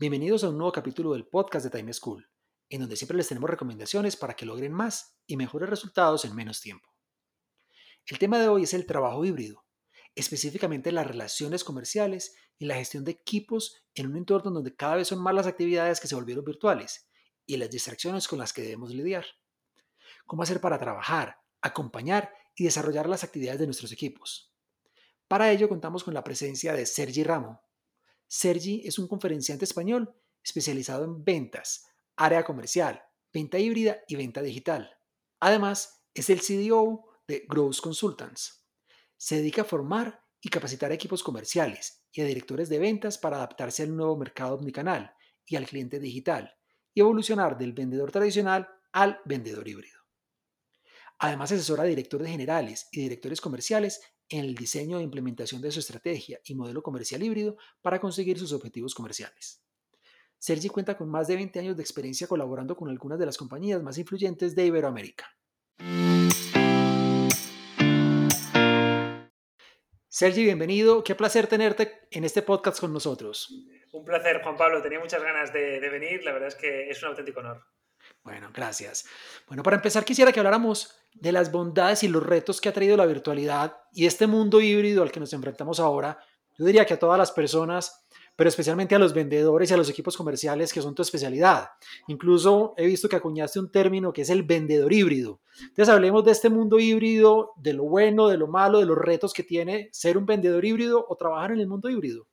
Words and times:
Bienvenidos 0.00 0.44
a 0.44 0.50
un 0.50 0.58
nuevo 0.58 0.70
capítulo 0.70 1.12
del 1.12 1.26
podcast 1.26 1.64
de 1.64 1.76
Time 1.76 1.92
School, 1.92 2.30
en 2.68 2.82
donde 2.82 2.94
siempre 2.94 3.16
les 3.16 3.26
tenemos 3.26 3.50
recomendaciones 3.50 4.14
para 4.14 4.34
que 4.34 4.46
logren 4.46 4.72
más 4.72 5.18
y 5.26 5.36
mejores 5.36 5.68
resultados 5.68 6.24
en 6.24 6.36
menos 6.36 6.60
tiempo. 6.60 6.88
El 8.06 8.20
tema 8.20 8.38
de 8.38 8.46
hoy 8.46 8.62
es 8.62 8.74
el 8.74 8.86
trabajo 8.86 9.24
híbrido, 9.24 9.64
específicamente 10.14 10.92
las 10.92 11.04
relaciones 11.04 11.64
comerciales 11.64 12.36
y 12.58 12.66
la 12.66 12.76
gestión 12.76 13.04
de 13.04 13.10
equipos 13.10 13.82
en 13.96 14.06
un 14.06 14.16
entorno 14.16 14.52
donde 14.52 14.76
cada 14.76 14.94
vez 14.94 15.08
son 15.08 15.18
más 15.18 15.34
las 15.34 15.48
actividades 15.48 15.98
que 15.98 16.06
se 16.06 16.14
volvieron 16.14 16.44
virtuales 16.44 17.10
y 17.44 17.56
las 17.56 17.68
distracciones 17.68 18.28
con 18.28 18.38
las 18.38 18.52
que 18.52 18.62
debemos 18.62 18.94
lidiar. 18.94 19.26
¿Cómo 20.26 20.44
hacer 20.44 20.60
para 20.60 20.78
trabajar, 20.78 21.40
acompañar 21.60 22.32
y 22.54 22.62
desarrollar 22.62 23.08
las 23.08 23.24
actividades 23.24 23.58
de 23.58 23.66
nuestros 23.66 23.90
equipos? 23.90 24.54
Para 25.26 25.50
ello 25.50 25.68
contamos 25.68 26.04
con 26.04 26.14
la 26.14 26.22
presencia 26.22 26.72
de 26.72 26.86
Sergi 26.86 27.24
Ramo, 27.24 27.60
Sergi 28.28 28.82
es 28.86 28.98
un 28.98 29.08
conferenciante 29.08 29.64
español 29.64 30.14
especializado 30.44 31.04
en 31.04 31.24
ventas, 31.24 31.86
área 32.16 32.44
comercial, 32.44 33.02
venta 33.32 33.58
híbrida 33.58 34.00
y 34.06 34.16
venta 34.16 34.42
digital. 34.42 34.96
Además, 35.40 36.04
es 36.14 36.30
el 36.30 36.40
CDO 36.40 37.04
de 37.26 37.46
Growth 37.48 37.80
Consultants. 37.80 38.66
Se 39.16 39.36
dedica 39.36 39.62
a 39.62 39.64
formar 39.64 40.22
y 40.40 40.50
capacitar 40.50 40.90
a 40.90 40.94
equipos 40.94 41.22
comerciales 41.22 42.04
y 42.12 42.20
a 42.20 42.24
directores 42.24 42.68
de 42.68 42.78
ventas 42.78 43.18
para 43.18 43.36
adaptarse 43.38 43.82
al 43.82 43.96
nuevo 43.96 44.16
mercado 44.16 44.54
omnicanal 44.54 45.14
y 45.44 45.56
al 45.56 45.66
cliente 45.66 45.98
digital 45.98 46.54
y 46.94 47.00
evolucionar 47.00 47.56
del 47.58 47.72
vendedor 47.72 48.12
tradicional 48.12 48.68
al 48.92 49.20
vendedor 49.24 49.66
híbrido. 49.66 49.98
Además, 51.18 51.50
asesora 51.50 51.82
a 51.82 51.86
directores 51.86 52.28
generales 52.28 52.88
y 52.92 53.00
directores 53.00 53.40
comerciales 53.40 54.00
en 54.28 54.44
el 54.44 54.54
diseño 54.54 54.98
e 54.98 55.02
implementación 55.02 55.62
de 55.62 55.70
su 55.70 55.80
estrategia 55.80 56.40
y 56.44 56.54
modelo 56.54 56.82
comercial 56.82 57.22
híbrido 57.22 57.56
para 57.80 58.00
conseguir 58.00 58.38
sus 58.38 58.52
objetivos 58.52 58.94
comerciales. 58.94 59.62
Sergi 60.38 60.68
cuenta 60.68 60.96
con 60.96 61.08
más 61.08 61.26
de 61.26 61.36
20 61.36 61.58
años 61.58 61.76
de 61.76 61.82
experiencia 61.82 62.28
colaborando 62.28 62.76
con 62.76 62.88
algunas 62.88 63.18
de 63.18 63.26
las 63.26 63.36
compañías 63.36 63.82
más 63.82 63.98
influyentes 63.98 64.54
de 64.54 64.66
Iberoamérica. 64.66 65.26
Sergi, 70.06 70.44
bienvenido. 70.44 71.04
Qué 71.04 71.14
placer 71.14 71.46
tenerte 71.46 72.08
en 72.10 72.24
este 72.24 72.42
podcast 72.42 72.80
con 72.80 72.92
nosotros. 72.92 73.52
Un 73.92 74.04
placer, 74.04 74.42
Juan 74.42 74.56
Pablo. 74.56 74.82
Tenía 74.82 75.00
muchas 75.00 75.22
ganas 75.22 75.52
de, 75.52 75.80
de 75.80 75.88
venir. 75.90 76.24
La 76.24 76.32
verdad 76.32 76.48
es 76.48 76.54
que 76.54 76.88
es 76.88 77.02
un 77.02 77.10
auténtico 77.10 77.40
honor. 77.40 77.64
Bueno, 78.22 78.50
gracias. 78.52 79.06
Bueno, 79.46 79.62
para 79.62 79.76
empezar 79.76 80.04
quisiera 80.04 80.32
que 80.32 80.40
habláramos 80.40 80.97
de 81.14 81.32
las 81.32 81.50
bondades 81.50 82.02
y 82.02 82.08
los 82.08 82.22
retos 82.22 82.60
que 82.60 82.68
ha 82.68 82.72
traído 82.72 82.96
la 82.96 83.06
virtualidad 83.06 83.76
y 83.92 84.06
este 84.06 84.26
mundo 84.26 84.60
híbrido 84.60 85.02
al 85.02 85.10
que 85.10 85.20
nos 85.20 85.32
enfrentamos 85.32 85.80
ahora. 85.80 86.18
Yo 86.56 86.64
diría 86.64 86.84
que 86.84 86.94
a 86.94 86.98
todas 86.98 87.18
las 87.18 87.32
personas, 87.32 88.04
pero 88.34 88.48
especialmente 88.48 88.94
a 88.94 88.98
los 88.98 89.14
vendedores 89.14 89.70
y 89.70 89.74
a 89.74 89.76
los 89.76 89.90
equipos 89.90 90.16
comerciales 90.16 90.72
que 90.72 90.82
son 90.82 90.94
tu 90.94 91.02
especialidad. 91.02 91.70
Incluso 92.06 92.74
he 92.76 92.86
visto 92.86 93.08
que 93.08 93.16
acuñaste 93.16 93.58
un 93.58 93.70
término 93.70 94.12
que 94.12 94.22
es 94.22 94.30
el 94.30 94.42
vendedor 94.42 94.92
híbrido. 94.92 95.40
Entonces 95.60 95.88
hablemos 95.88 96.24
de 96.24 96.32
este 96.32 96.48
mundo 96.48 96.78
híbrido, 96.78 97.52
de 97.56 97.72
lo 97.72 97.84
bueno, 97.84 98.28
de 98.28 98.36
lo 98.36 98.46
malo, 98.46 98.78
de 98.78 98.86
los 98.86 98.98
retos 98.98 99.32
que 99.32 99.42
tiene 99.42 99.88
ser 99.92 100.16
un 100.18 100.26
vendedor 100.26 100.64
híbrido 100.64 101.04
o 101.08 101.16
trabajar 101.16 101.52
en 101.52 101.60
el 101.60 101.66
mundo 101.66 101.88
híbrido. 101.88 102.26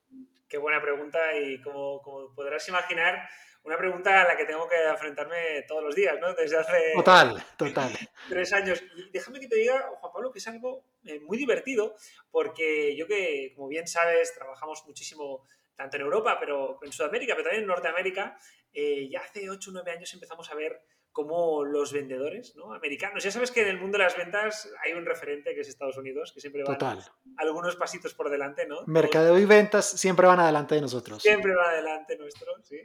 Qué 0.48 0.58
buena 0.58 0.80
pregunta 0.80 1.18
y 1.40 1.60
como, 1.60 2.00
como 2.02 2.32
podrás 2.34 2.68
imaginar, 2.68 3.28
una 3.66 3.76
pregunta 3.76 4.22
a 4.22 4.28
la 4.28 4.36
que 4.36 4.44
tengo 4.44 4.68
que 4.68 4.80
enfrentarme 4.88 5.62
todos 5.66 5.82
los 5.82 5.94
días, 5.94 6.16
¿no? 6.20 6.32
Desde 6.34 6.56
hace... 6.56 6.92
Total, 6.94 7.42
total. 7.56 7.90
Tres 8.28 8.52
años. 8.52 8.82
Y 8.94 9.10
déjame 9.10 9.40
que 9.40 9.48
te 9.48 9.56
diga, 9.56 9.90
Juan 10.00 10.12
Pablo, 10.12 10.30
que 10.30 10.38
es 10.38 10.46
algo 10.46 10.84
eh, 11.04 11.18
muy 11.20 11.36
divertido, 11.36 11.96
porque 12.30 12.96
yo 12.96 13.08
que, 13.08 13.52
como 13.56 13.66
bien 13.66 13.88
sabes, 13.88 14.32
trabajamos 14.34 14.84
muchísimo 14.86 15.42
tanto 15.74 15.96
en 15.96 16.04
Europa, 16.04 16.36
pero 16.38 16.78
en 16.82 16.92
Sudamérica, 16.92 17.34
pero 17.34 17.44
también 17.44 17.64
en 17.64 17.68
Norteamérica, 17.68 18.38
eh, 18.72 19.08
ya 19.10 19.20
hace 19.20 19.50
8 19.50 19.70
o 19.70 19.72
9 19.72 19.90
años 19.90 20.14
empezamos 20.14 20.50
a 20.50 20.54
ver 20.54 20.80
cómo 21.10 21.64
los 21.64 21.92
vendedores 21.92 22.54
¿no? 22.56 22.74
americanos, 22.74 23.24
ya 23.24 23.30
sabes 23.30 23.50
que 23.50 23.62
en 23.62 23.68
el 23.68 23.80
mundo 23.80 23.96
de 23.96 24.04
las 24.04 24.16
ventas 24.16 24.70
hay 24.84 24.92
un 24.92 25.06
referente 25.06 25.54
que 25.54 25.62
es 25.62 25.68
Estados 25.68 25.96
Unidos, 25.96 26.30
que 26.32 26.40
siempre 26.40 26.62
va 26.62 26.76
algunos 27.38 27.74
pasitos 27.76 28.12
por 28.12 28.30
delante, 28.30 28.66
¿no? 28.66 28.82
Mercadeo 28.86 29.38
y 29.38 29.46
ventas 29.46 29.86
siempre 29.86 30.26
van 30.26 30.40
adelante 30.40 30.74
de 30.74 30.82
nosotros. 30.82 31.22
Siempre 31.22 31.54
van 31.54 31.70
adelante 31.70 32.18
nuestro, 32.18 32.52
sí 32.62 32.78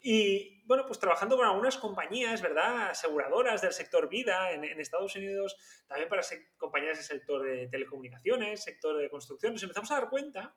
y 0.00 0.62
bueno, 0.64 0.86
pues 0.86 0.98
trabajando 0.98 1.36
con 1.36 1.46
algunas 1.46 1.76
compañías, 1.76 2.40
¿verdad? 2.40 2.90
Aseguradoras 2.90 3.60
del 3.60 3.72
sector 3.72 4.08
vida 4.08 4.52
en, 4.52 4.64
Estados 4.80 5.14
Unidos, 5.16 5.56
también 5.86 6.08
para 6.08 6.22
compañías 6.56 6.96
del 6.96 7.06
sector 7.06 7.42
de 7.42 7.68
telecomunicaciones, 7.68 8.62
sector 8.62 8.96
de 8.96 9.10
construcción, 9.10 9.52
nos 9.52 9.62
empezamos 9.62 9.90
a 9.90 9.96
dar 9.96 10.08
cuenta 10.08 10.54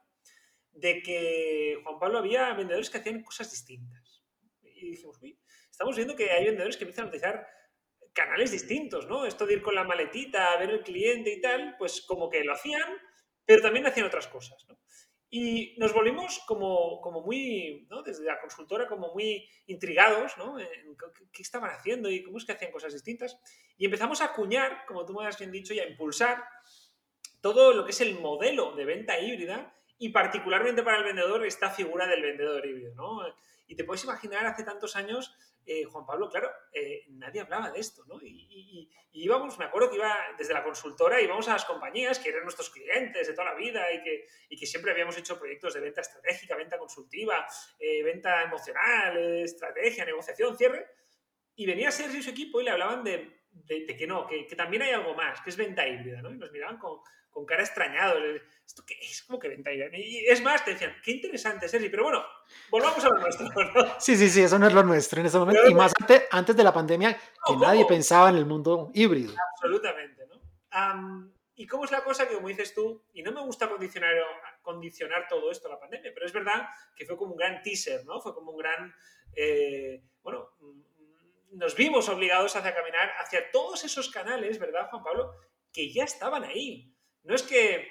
de 0.72 1.02
que, 1.02 1.79
Juan 1.84 2.00
Pablo, 2.00 2.19
había 2.19 2.53
vendedores 2.53 2.90
que 2.90 3.00
hacían 3.00 3.23
cosas 3.23 3.52
distintas. 3.52 4.23
Y 4.62 4.91
dijimos, 4.91 5.19
uy, 5.22 5.40
estamos 5.69 5.96
viendo 5.96 6.16
que 6.16 6.31
hay 6.31 6.46
vendedores 6.46 6.78
que 6.78 6.84
empiezan 6.84 7.06
a 7.06 7.07
utilizar 7.09 7.47
canales 8.13 8.52
distintos, 8.52 9.07
¿no? 9.07 9.25
Esto 9.25 9.46
de 9.46 9.53
ir 9.53 9.62
con 9.62 9.75
la 9.75 9.84
maletita 9.84 10.53
a 10.53 10.57
ver 10.57 10.69
el 10.69 10.84
cliente 10.84 11.34
y 11.34 11.41
tal, 11.41 11.75
pues 11.78 12.02
como 12.02 12.29
que 12.29 12.44
lo 12.44 12.53
hacían, 12.53 12.88
pero 13.46 13.62
también 13.62 13.85
hacían 13.88 14.06
otras 14.06 14.28
cosas, 14.28 14.66
¿no? 14.69 14.78
Y 15.36 15.74
nos 15.80 15.96
volvimos 15.96 16.44
como, 16.46 17.02
como 17.02 17.22
muy, 17.22 17.88
¿no? 17.90 18.04
desde 18.04 18.24
la 18.24 18.40
consultora, 18.40 18.88
como 18.88 19.12
muy 19.16 19.50
intrigados, 19.66 20.38
¿no? 20.38 20.60
En 20.60 20.96
qué 21.32 21.42
estaban 21.42 21.72
haciendo 21.72 22.12
y 22.12 22.22
cómo 22.22 22.38
es 22.38 22.46
que 22.46 22.52
hacían 22.52 22.72
cosas 22.72 22.94
distintas. 22.94 23.40
Y 23.76 23.86
empezamos 23.86 24.22
a 24.22 24.26
acuñar, 24.26 24.86
como 24.86 25.08
tú 25.08 25.16
me 25.16 25.26
has 25.26 25.40
bien 25.40 25.52
dicho, 25.52 25.74
y 25.74 25.80
a 25.80 25.88
impulsar 25.88 26.44
todo 27.42 27.74
lo 27.74 27.84
que 27.84 27.90
es 27.90 28.02
el 28.02 28.20
modelo 28.20 28.76
de 28.76 28.86
venta 28.86 29.20
híbrida 29.20 29.74
y 29.98 30.10
particularmente 30.10 30.84
para 30.84 30.98
el 30.98 31.04
vendedor 31.04 31.44
esta 31.48 31.72
figura 31.72 32.06
del 32.06 32.22
vendedor 32.22 32.64
híbrido, 32.64 32.94
¿no? 32.94 33.22
Y 33.66 33.76
te 33.76 33.86
puedes 33.86 34.04
imaginar 34.04 34.46
hace 34.46 34.64
tantos 34.64 34.96
años, 34.96 35.36
eh, 35.66 35.85
Juan 35.85 36.06
Pablo, 36.06 36.29
claro, 36.29 36.51
eh, 36.74 37.06
nadie 37.09 37.41
hablaba 37.41 37.72
de 37.72 37.79
esto, 37.79 38.03
¿no? 38.06 38.19
Y, 38.22 38.90
íbamos, 39.13 39.57
me 39.59 39.66
acuerdo 39.66 39.90
que 39.90 39.97
iba 39.97 40.16
desde 40.38 40.53
la 40.53 40.63
consultora, 40.63 41.22
íbamos 41.22 41.47
a 41.47 41.53
las 41.53 41.66
compañías 41.66 42.19
que 42.19 42.29
eran 42.29 42.44
nuestros 42.44 42.69
clientes 42.69 43.28
de 43.28 43.34
toda 43.34 43.51
la 43.51 43.56
vida 43.56 43.85
y 43.94 44.57
que, 44.57 44.66
siempre 44.66 44.91
habíamos 44.91 45.18
hecho 45.18 45.38
proyectos 45.38 45.73
de 45.73 45.81
venta 45.81 46.02
estratégica, 46.02 46.56
venta 46.56 46.78
consultiva, 46.78 47.46
eh, 47.79 48.02
venta 48.03 48.44
emocional, 48.44 49.18
estrategia, 49.18 50.06
negociación, 50.06 50.57
cierre. 50.57 50.88
Y 51.56 51.66
venía 51.66 51.91
Sergio 51.91 52.19
y 52.19 52.23
su 52.23 52.31
equipo 52.31 52.59
y 52.59 52.63
le 52.63 52.72
hablaban 52.72 53.03
de, 53.03 53.44
de, 53.52 53.96
que 53.96 54.07
no, 54.07 54.25
que, 54.25 54.47
que, 54.47 54.56
también 54.56 54.81
hay 54.81 54.91
algo 54.91 55.13
más, 55.13 55.41
que 55.41 55.52
es 55.52 55.57
venta 55.57 55.88
híbrida, 55.88 56.22
¿no? 56.22 56.31
Y 56.31 56.38
nos 56.38 56.52
miraban 56.52 56.78
con, 56.78 57.00
con 57.34 57.46
cara 57.46 57.64
extrañado. 57.64 58.16
¿Esto 58.66 58.84
qué 58.86 58.96
es? 59.02 59.24
¿Cómo 59.24 59.40
que 59.40 59.50
venta 59.50 59.74
híbrida? 59.74 59.98
Y 59.98 60.26
es 60.26 60.42
más, 60.42 60.64
te 60.64 60.72
decían, 60.72 60.96
qué 61.04 61.12
interesante, 61.12 61.68
Sergi, 61.68 61.90
pero 61.90 62.04
bueno, 62.04 62.24
volvamos 62.70 63.04
a 63.04 63.10
lo 63.10 63.20
nuestro, 63.20 63.48
¿no? 63.50 64.00
Sí, 64.00 64.16
sí, 64.16 64.30
sí, 64.30 64.42
eso 64.42 64.58
no 64.58 64.68
es 64.68 64.74
lo 64.74 64.84
nuestro 64.84 65.20
en 65.20 65.26
ese 65.26 65.38
momento. 65.38 65.68
y 65.68 65.74
más 65.74 65.92
antes, 66.00 66.24
antes, 66.32 66.56
de 66.56 66.64
la 66.64 66.74
pandemia, 66.74 67.18
que 67.46 67.56
nadie 67.58 67.86
pensaba 67.86 68.30
en 68.30 68.38
el 68.38 68.46
mundo 68.46 68.92
híbrido. 68.94 69.34
Absolutamente, 69.56 70.28
¿no? 70.28 71.34
¿Y 71.56 71.68
cómo 71.68 71.86
es 71.86 71.92
la 71.92 72.04
cosa 72.04 72.28
que, 72.28 72.36
como 72.36 72.48
dices 72.48 72.74
tú, 72.74 73.06
y 73.14 73.22
no 73.22 73.32
me 73.32 73.42
gusta 73.42 73.70
condicionar, 73.70 74.16
condicionar 74.62 75.28
todo 75.28 75.52
esto 75.52 75.68
a 75.68 75.72
la 75.72 75.79
pandemia, 75.79 76.12
pero 76.14 76.26
es 76.26 76.34
verdad 76.34 76.68
que 76.96 77.06
fue 77.06 77.16
como 77.16 77.34
un 77.34 77.38
gran 77.38 77.62
teaser, 77.62 78.03
¿no? 78.06 78.20
Fue 78.22 78.34
como 78.34 78.52
un 78.52 78.58
gran, 78.58 78.94
eh, 79.36 80.02
bueno, 80.24 80.50
nos 81.52 81.76
vimos 81.76 82.09
obligados 82.09 82.56
hacia 82.56 82.74
caminar 82.74 83.12
hacia 83.20 83.52
todos 83.52 83.84
esos 83.84 84.09
canales, 84.09 84.58
¿verdad, 84.59 84.90
Juan 84.90 85.03
Pablo? 85.03 85.36
Que 85.72 85.91
ya 85.91 86.03
estaban 86.03 86.44
ahí. 86.44 86.92
No 87.23 87.35
es 87.35 87.43
que 87.43 87.87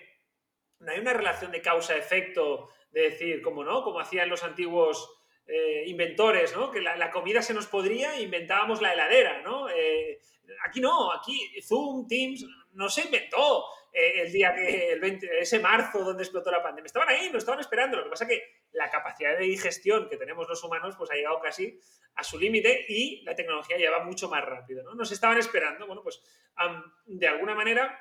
no 0.79 0.93
hay 0.93 0.99
una 0.99 1.13
relación 1.13 1.53
de 1.53 1.63
causa-efecto, 1.63 2.69
de 2.91 3.03
decir, 3.03 3.43
como 3.43 3.65
no, 3.65 3.83
como 3.83 4.01
hacían 4.01 4.29
los 4.29 4.45
antiguos 4.45 5.09
eh, 5.47 5.85
inventores, 5.87 6.55
¿no? 6.55 6.71
Que 6.71 6.81
la, 6.81 7.11
comida 7.11 7.43
se 7.43 7.55
nos 7.55 7.67
podría 7.67 8.17
e 8.17 8.23
inventábamos 8.23 8.81
la 8.81 8.93
heladera, 8.93 9.43
¿no? 9.43 9.69
Eh, 9.71 10.21
aquí 10.65 10.81
no, 10.81 11.13
aquí 11.13 11.61
Zoom, 11.63 12.07
Teams, 12.07 12.45
no 12.73 12.89
se 12.89 13.03
inventó 13.03 13.65
eh, 13.93 14.23
el 14.23 14.33
día 14.33 14.55
que, 14.55 14.93
el 14.93 15.01
20, 15.01 15.41
ese 15.41 15.59
marzo 15.59 16.05
donde 16.05 16.23
explotó 16.23 16.51
la 16.51 16.63
pandemia. 16.63 16.87
Estaban 16.87 17.09
ahí, 17.09 17.29
no 17.31 17.39
estaban 17.39 17.61
esperando. 17.61 17.97
Lo 17.97 18.05
que 18.05 18.11
pasa 18.11 18.25
es 18.25 18.31
que 18.31 18.43
la 18.73 18.89
capacidad 18.89 19.37
de 19.37 19.45
digestión 19.45 20.09
que 20.09 20.17
tenemos 20.17 20.49
los 20.49 20.63
humanos 20.63 20.95
pues 20.97 21.11
ha 21.11 21.15
llegado 21.15 21.41
casi 21.41 21.79
a 22.15 22.23
su 22.23 22.39
límite 22.39 22.85
y 22.89 23.23
la 23.25 23.35
tecnología 23.35 23.79
ya 23.79 23.91
va 23.91 24.05
mucho 24.05 24.29
más 24.29 24.45
rápido, 24.45 24.83
¿no? 24.83 24.95
Nos 24.95 25.11
estaban 25.11 25.39
esperando. 25.39 25.87
Bueno, 25.87 26.03
pues 26.03 26.23
de 27.07 27.29
alguna 27.29 27.55
manera 27.55 27.99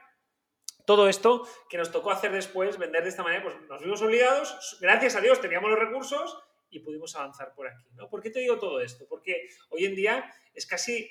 todo 0.85 1.07
esto 1.07 1.47
que 1.69 1.77
nos 1.77 1.91
tocó 1.91 2.11
hacer 2.11 2.31
después, 2.31 2.77
vender 2.77 3.03
de 3.03 3.09
esta 3.09 3.23
manera, 3.23 3.43
pues 3.43 3.55
nos 3.69 3.81
vimos 3.81 4.01
obligados, 4.01 4.77
gracias 4.81 5.15
a 5.15 5.21
Dios 5.21 5.41
teníamos 5.41 5.69
los 5.69 5.79
recursos 5.79 6.37
y 6.69 6.79
pudimos 6.79 7.15
avanzar 7.15 7.53
por 7.53 7.67
aquí. 7.67 7.85
¿no? 7.95 8.09
¿Por 8.09 8.21
qué 8.21 8.29
te 8.29 8.39
digo 8.39 8.57
todo 8.57 8.79
esto? 8.79 9.05
Porque 9.07 9.49
hoy 9.69 9.85
en 9.85 9.95
día 9.95 10.33
es 10.53 10.65
casi 10.65 11.09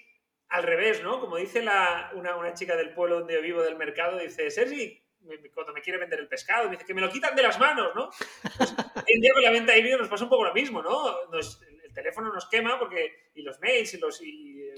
al 0.49 0.65
revés, 0.65 1.03
¿no? 1.03 1.21
Como 1.21 1.37
dice 1.37 1.63
la, 1.63 2.11
una, 2.15 2.37
una, 2.37 2.55
chica 2.55 2.77
del 2.77 2.93
pueblo 2.93 3.21
donde 3.21 3.35
yo 3.35 3.43
vivo, 3.43 3.63
del 3.63 3.77
mercado, 3.77 4.19
dice, 4.19 4.51
Sergi, 4.51 5.01
cuando 5.55 5.73
me 5.73 5.81
quiere 5.81 5.99
vender 5.99 6.19
el 6.19 6.29
pescado, 6.29 6.65
me 6.65 6.73
dice 6.73 6.85
que 6.85 6.95
me 6.95 7.01
lo 7.01 7.11
quitan 7.11 7.37
de 7.37 7.43
las 7.43 7.61
manos, 7.61 7.95
¿no? 7.95 8.11
Pues, 8.57 8.75
hoy 8.97 9.15
en 9.15 9.21
día 9.21 9.33
con 9.33 9.43
la 9.43 9.51
venta 9.51 9.77
híbrida 9.77 9.97
nos 9.97 10.09
pasa 10.09 10.25
un 10.25 10.31
poco 10.31 10.45
lo 10.45 10.55
mismo, 10.55 10.83
¿no? 10.83 11.27
Nos, 11.31 11.63
el 11.63 11.93
teléfono 11.95 12.33
nos 12.33 12.49
quema 12.49 12.79
porque, 12.79 13.31
y 13.35 13.43
los 13.43 13.61
mails 13.61 13.95
y, 13.95 13.99
los, 13.99 14.21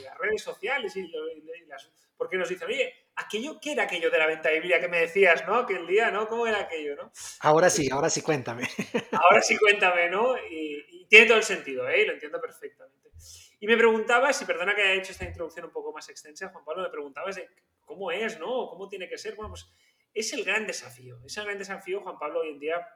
las 0.03 0.19
redes 0.19 0.43
sociales 0.43 0.95
y, 0.97 1.01
y 1.01 1.67
las, 1.67 1.91
porque 2.23 2.37
nos 2.37 2.49
dicen, 2.49 2.69
oye, 2.69 2.95
aquello, 3.17 3.59
¿qué 3.61 3.73
era 3.73 3.83
aquello 3.83 4.09
de 4.09 4.17
la 4.17 4.29
venta 4.29 4.55
híbrida 4.55 4.79
que 4.79 4.87
me 4.87 5.01
decías, 5.01 5.45
¿no? 5.45 5.67
Que 5.67 5.75
el 5.75 5.89
día, 5.89 6.13
¿no? 6.13 6.29
¿Cómo 6.29 6.47
era 6.47 6.61
aquello, 6.61 6.95
no? 6.95 7.11
Ahora 7.41 7.69
sí, 7.69 7.91
ahora 7.91 8.09
sí, 8.09 8.23
cuéntame. 8.23 8.63
Ahora 9.11 9.43
sí, 9.43 9.59
cuéntame, 9.59 10.09
¿no? 10.09 10.37
Y, 10.39 10.87
y 10.89 11.07
tiene 11.07 11.27
todo 11.27 11.39
el 11.39 11.43
sentido, 11.43 11.89
¿eh? 11.89 12.07
Lo 12.07 12.13
entiendo 12.13 12.41
perfectamente. 12.41 13.11
Y 13.59 13.67
me 13.67 13.77
preguntabas, 13.77 14.41
y 14.41 14.45
perdona 14.45 14.77
que 14.77 14.83
haya 14.83 14.95
hecho 14.95 15.11
esta 15.11 15.25
introducción 15.25 15.67
un 15.67 15.73
poco 15.73 15.93
más 15.93 16.09
extensa, 16.09 16.51
Juan 16.51 16.65
Pablo, 16.65 16.85
me 16.85 16.91
preguntabas 16.91 17.35
de 17.35 17.49
cómo 17.81 18.13
es, 18.13 18.39
¿no? 18.39 18.69
¿Cómo 18.69 18.89
tiene 18.89 19.09
que 19.09 19.19
ser? 19.19 19.35
Bueno, 19.35 19.51
pues 19.51 19.69
es 20.15 20.33
el 20.33 20.45
gran 20.45 20.65
desafío. 20.65 21.19
Es 21.27 21.37
el 21.39 21.45
gran 21.45 21.59
desafío, 21.59 22.03
Juan 22.03 22.21
Pablo, 22.21 22.43
hoy 22.43 22.51
en 22.51 22.61
día, 22.61 22.89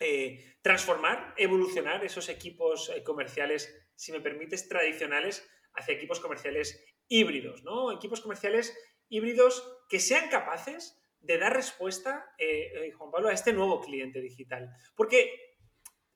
eh, 0.00 0.56
transformar, 0.62 1.34
evolucionar 1.36 2.02
esos 2.02 2.30
equipos 2.30 2.88
eh, 2.88 3.02
comerciales, 3.02 3.86
si 3.96 4.12
me 4.12 4.20
permites, 4.20 4.66
tradicionales, 4.66 5.46
hacia 5.74 5.94
equipos 5.94 6.20
comerciales 6.20 6.82
híbridos, 7.10 7.62
¿no? 7.64 7.92
Equipos 7.92 8.22
comerciales 8.22 8.74
híbridos 9.10 9.62
que 9.90 10.00
sean 10.00 10.30
capaces 10.30 10.96
de 11.20 11.36
dar 11.36 11.54
respuesta, 11.54 12.32
eh, 12.38 12.90
Juan 12.96 13.10
Pablo, 13.10 13.28
a 13.28 13.34
este 13.34 13.52
nuevo 13.52 13.80
cliente 13.80 14.22
digital. 14.22 14.70
Porque 14.94 15.58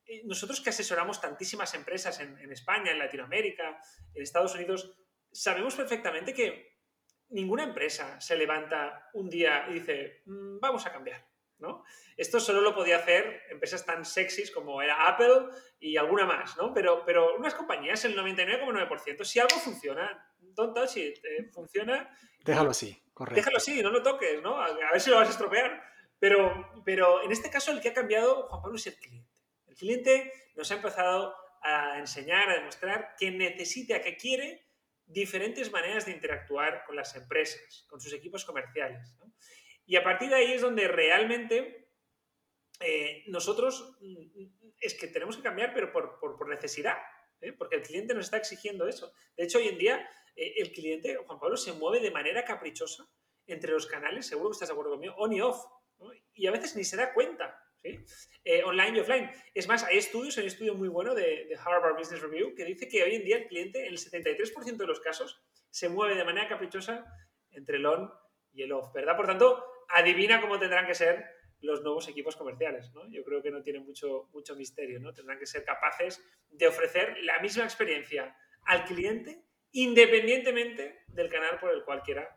eh, 0.06 0.23
nosotros 0.25 0.61
que 0.61 0.70
asesoramos 0.70 1.20
tantísimas 1.20 1.75
empresas 1.75 2.20
en, 2.20 2.50
España, 2.52 2.93
en 2.93 2.99
Latinoamérica, 2.99 3.79
en 4.14 4.23
Estados 4.23 4.55
Unidos, 4.55 4.96
sabemos 5.32 5.75
perfectamente 5.75 6.32
que 6.32 6.79
ninguna 7.31 7.64
empresa 7.64 8.20
se 8.20 8.37
levanta 8.37 9.11
un 9.14 9.29
día 9.29 9.67
y 9.69 9.75
dice, 9.75 10.23
mmm, 10.26 10.58
vamos 10.61 10.87
a 10.87 10.93
cambiar. 10.93 11.26
¿no? 11.58 11.85
Esto 12.17 12.40
solo 12.40 12.61
lo 12.61 12.75
podía 12.75 12.99
hacer 12.99 13.43
empresas 13.49 13.85
tan 13.85 14.05
sexys 14.05 14.50
como 14.50 14.82
era 14.82 15.08
Apple 15.08 15.49
y 15.79 15.97
alguna 15.97 16.26
más, 16.26 16.56
¿no? 16.56 16.75
Pero, 16.75 17.05
pero 17.06 17.37
unas 17.37 17.55
compañías, 17.55 18.05
el 18.05 18.17
99,9%, 18.17 19.25
si 19.25 19.38
algo 19.38 19.56
funciona, 19.56 20.34
don't 20.55 20.75
touch 20.75 20.97
it, 20.97 21.19
eh, 21.25 21.51
funciona. 21.53 22.09
Déjalo 22.45 22.71
así, 22.71 23.03
correcto. 23.12 23.37
Déjalo 23.37 23.56
así, 23.56 23.83
no 23.83 23.91
lo 23.91 24.03
toques, 24.03 24.43
¿no? 24.43 24.61
A, 24.61 24.67
a 24.67 24.93
ver 24.93 25.01
si 25.01 25.11
lo 25.11 25.17
vas 25.17 25.29
a 25.29 25.33
estropear. 25.33 25.83
Pero, 26.19 26.83
pero 26.85 27.23
en 27.23 27.33
este 27.33 27.51
caso 27.51 27.71
el 27.71 27.81
que 27.81 27.91
ha 27.91 27.95
cambiado, 27.95 28.49
Juan 28.49 28.62
Pablo, 28.62 28.77
es 28.77 28.87
el 28.87 28.97
cliente. 28.97 29.31
El 29.67 29.75
cliente 29.77 30.33
nos 30.55 30.71
ha 30.71 30.77
empezado 30.77 31.35
a 31.62 31.99
enseñar, 31.99 32.49
a 32.49 32.55
demostrar 32.55 33.15
que 33.19 33.31
necesita, 33.31 34.01
que 34.01 34.17
quiere 34.17 34.69
diferentes 35.06 35.71
maneras 35.71 36.06
de 36.06 36.12
interactuar 36.12 36.85
con 36.87 36.97
las 36.97 37.15
empresas, 37.17 37.85
con 37.89 38.00
sus 38.00 38.12
equipos 38.12 38.45
comerciales. 38.45 39.15
¿no? 39.19 39.33
Y 39.87 39.97
a 39.97 40.05
partir 40.05 40.31
de 40.31 40.37
ahí 40.37 40.53
es 40.53 40.62
donde 40.62 40.89
realmente 40.89 41.91
eh, 42.81 43.25
nosotros 43.27 43.99
es 44.81 44.95
que 44.95 45.09
tenemos 45.09 45.37
que 45.37 45.43
cambiar, 45.43 45.75
pero 45.75 45.93
por, 45.93 46.19
por, 46.19 46.37
por 46.37 46.49
necesidad, 46.49 46.97
¿eh? 47.41 47.53
porque 47.53 47.77
el 47.77 47.83
cliente 47.83 48.15
nos 48.15 48.27
está 48.27 48.37
exigiendo 48.37 48.87
eso. 48.87 49.13
De 49.37 49.45
hecho, 49.45 49.59
hoy 49.59 49.69
en 49.69 49.79
día 49.79 50.09
eh, 50.37 50.55
el 50.57 50.73
cliente, 50.73 51.17
Juan 51.17 51.39
Pablo, 51.39 51.57
se 51.57 51.73
mueve 51.73 52.01
de 52.01 52.11
manera 52.11 52.45
caprichosa 52.45 53.09
entre 53.47 53.73
los 53.73 53.87
canales, 53.87 54.27
seguro 54.27 54.51
que 54.51 54.55
estás 54.55 54.69
de 54.69 54.73
acuerdo 54.73 54.93
conmigo, 54.93 55.15
on 55.17 55.33
y 55.33 55.41
off, 55.41 55.65
y 56.33 56.47
a 56.47 56.51
veces 56.51 56.77
ni 56.77 56.85
se 56.85 56.97
da 56.97 57.13
cuenta. 57.13 57.61
¿Sí? 57.83 58.03
Eh, 58.45 58.65
online 58.65 58.97
y 58.97 59.01
offline. 59.01 59.31
Es 59.53 59.69
más, 59.69 59.85
hay 59.85 59.99
estudios, 59.99 60.39
hay 60.39 60.45
un 60.45 60.49
estudio 60.49 60.75
muy 60.75 60.89
bueno 60.89 61.15
de, 61.15 61.45
de, 61.45 61.59
Harvard 61.63 61.99
Business 61.99 62.23
Review 62.23 62.55
que 62.55 62.65
dice 62.65 62.89
que 62.89 63.03
hoy 63.03 63.17
en 63.17 63.25
día 63.25 63.37
el 63.37 63.47
cliente, 63.47 63.81
en 63.81 63.93
el 63.93 63.99
73% 63.99 64.77
de 64.77 64.87
los 64.87 65.01
casos, 65.01 65.43
se 65.69 65.91
mueve 65.91 66.15
de 66.15 66.25
manera 66.25 66.49
caprichosa 66.49 67.05
entre 67.51 67.77
el 67.77 67.85
on 67.85 68.11
y 68.53 68.63
el 68.63 68.73
off, 68.73 68.93
¿verdad? 68.95 69.17
Por 69.17 69.27
tanto, 69.27 69.65
adivina 69.89 70.41
cómo 70.41 70.59
tendrán 70.59 70.87
que 70.87 70.95
ser 70.95 71.27
los 71.64 71.82
nuevos 71.82 72.08
equipos 72.08 72.37
comerciales, 72.37 72.93
¿no? 72.93 73.08
Yo 73.11 73.25
creo 73.25 73.43
que 73.43 73.50
no 73.50 73.62
tiene 73.62 73.81
mucho, 73.81 74.28
mucho 74.32 74.55
misterio, 74.55 75.00
¿no? 75.00 75.12
Tendrán 75.12 75.38
que 75.38 75.46
ser 75.46 75.64
capaces 75.64 76.22
de 76.50 76.66
ofrecer 76.66 77.16
la 77.22 77.40
misma 77.40 77.64
experiencia 77.64 78.37
al 78.66 78.84
cliente 78.84 79.44
independientemente 79.72 81.05
del 81.08 81.28
canal 81.28 81.58
por 81.58 81.70
el 81.72 81.84
cual 81.84 82.02
quiera 82.02 82.28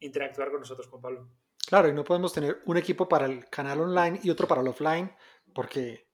interactuar 0.00 0.50
con 0.50 0.60
nosotros, 0.60 0.86
Juan 0.86 1.02
Pablo. 1.02 1.28
Claro, 1.66 1.88
y 1.88 1.92
no 1.92 2.04
podemos 2.04 2.32
tener 2.32 2.62
un 2.64 2.76
equipo 2.76 3.08
para 3.08 3.26
el 3.26 3.44
canal 3.50 3.80
online 3.80 4.20
y 4.22 4.30
otro 4.30 4.46
para 4.46 4.62
el 4.62 4.68
offline, 4.68 5.12
porque 5.52 6.06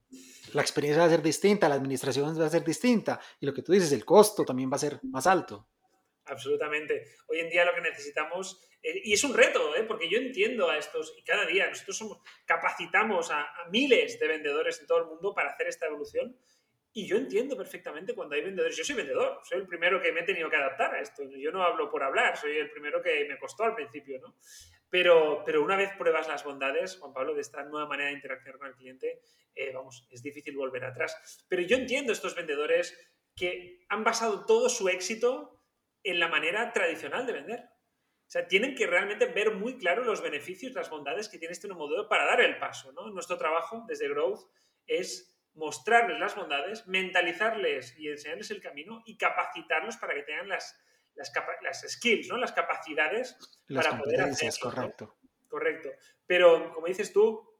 la 0.54 0.62
experiencia 0.62 1.02
va 1.02 1.06
a 1.06 1.10
ser 1.10 1.22
distinta, 1.22 1.68
la 1.68 1.76
administración 1.76 2.38
va 2.40 2.46
a 2.46 2.50
ser 2.50 2.64
distinta, 2.64 3.20
y 3.38 3.46
lo 3.46 3.52
que 3.52 3.62
tú 3.62 3.72
dices, 3.72 3.92
el 3.92 4.04
costo 4.04 4.44
también 4.44 4.70
va 4.70 4.76
a 4.76 4.80
ser 4.80 4.98
más 5.04 5.26
alto. 5.26 5.68
Absolutamente. 6.32 7.04
Hoy 7.28 7.40
en 7.40 7.50
día 7.50 7.64
lo 7.64 7.74
que 7.74 7.82
necesitamos, 7.82 8.60
eh, 8.82 9.02
y 9.04 9.12
es 9.12 9.22
un 9.22 9.34
reto, 9.34 9.76
¿eh? 9.76 9.84
porque 9.84 10.08
yo 10.08 10.18
entiendo 10.18 10.70
a 10.70 10.78
estos, 10.78 11.14
y 11.18 11.22
cada 11.22 11.46
día 11.46 11.68
nosotros 11.68 11.96
somos, 11.96 12.18
capacitamos 12.46 13.30
a, 13.30 13.42
a 13.42 13.68
miles 13.70 14.18
de 14.18 14.28
vendedores 14.28 14.80
en 14.80 14.86
todo 14.86 14.98
el 14.98 15.06
mundo 15.06 15.34
para 15.34 15.50
hacer 15.50 15.68
esta 15.68 15.86
evolución, 15.86 16.36
y 16.94 17.06
yo 17.06 17.16
entiendo 17.16 17.56
perfectamente 17.56 18.14
cuando 18.14 18.34
hay 18.34 18.42
vendedores. 18.42 18.76
Yo 18.76 18.84
soy 18.84 18.96
vendedor, 18.96 19.40
soy 19.44 19.60
el 19.60 19.66
primero 19.66 20.00
que 20.02 20.12
me 20.12 20.20
he 20.20 20.24
tenido 20.24 20.50
que 20.50 20.56
adaptar 20.56 20.94
a 20.94 21.00
esto. 21.00 21.22
Yo 21.24 21.50
no 21.50 21.62
hablo 21.62 21.90
por 21.90 22.02
hablar, 22.02 22.36
soy 22.36 22.56
el 22.58 22.70
primero 22.70 23.00
que 23.00 23.26
me 23.26 23.38
costó 23.38 23.64
al 23.64 23.74
principio, 23.74 24.20
¿no? 24.20 24.36
Pero, 24.90 25.42
pero 25.46 25.62
una 25.62 25.76
vez 25.76 25.90
pruebas 25.96 26.28
las 26.28 26.44
bondades, 26.44 26.98
Juan 26.98 27.14
Pablo, 27.14 27.34
de 27.34 27.40
esta 27.40 27.64
nueva 27.64 27.88
manera 27.88 28.10
de 28.10 28.16
interaccionar 28.16 28.58
con 28.58 28.68
el 28.68 28.74
cliente, 28.74 29.22
eh, 29.54 29.72
vamos, 29.72 30.06
es 30.10 30.22
difícil 30.22 30.54
volver 30.54 30.84
atrás. 30.84 31.46
Pero 31.48 31.62
yo 31.62 31.76
entiendo 31.76 32.12
estos 32.12 32.34
vendedores 32.34 32.94
que 33.34 33.86
han 33.88 34.04
basado 34.04 34.44
todo 34.44 34.68
su 34.68 34.90
éxito 34.90 35.61
en 36.04 36.20
la 36.20 36.28
manera 36.28 36.72
tradicional 36.72 37.26
de 37.26 37.32
vender. 37.32 37.60
O 37.60 38.30
sea, 38.32 38.46
tienen 38.46 38.74
que 38.74 38.86
realmente 38.86 39.26
ver 39.26 39.54
muy 39.54 39.76
claro 39.76 40.04
los 40.04 40.22
beneficios, 40.22 40.72
las 40.72 40.88
bondades 40.88 41.28
que 41.28 41.38
tiene 41.38 41.52
este 41.52 41.68
nuevo 41.68 41.86
modelo 41.86 42.08
para 42.08 42.24
dar 42.24 42.40
el 42.40 42.58
paso, 42.58 42.92
¿no? 42.92 43.10
Nuestro 43.10 43.36
trabajo 43.36 43.84
desde 43.86 44.08
Growth 44.08 44.48
es 44.86 45.32
mostrarles 45.54 46.18
las 46.18 46.34
bondades, 46.34 46.86
mentalizarles 46.86 47.98
y 47.98 48.08
enseñarles 48.08 48.50
el 48.50 48.62
camino 48.62 49.02
y 49.04 49.18
capacitarlos 49.18 49.98
para 49.98 50.14
que 50.14 50.22
tengan 50.22 50.48
las, 50.48 50.80
las, 51.14 51.30
las 51.62 51.84
skills, 51.92 52.28
¿no? 52.28 52.38
las 52.38 52.52
capacidades 52.52 53.36
las 53.66 53.86
para 53.86 53.98
poder 53.98 54.22
hacer. 54.22 54.52
Correcto. 54.60 55.16
Correcto. 55.48 55.90
Pero, 56.26 56.72
como 56.72 56.86
dices 56.86 57.12
tú, 57.12 57.51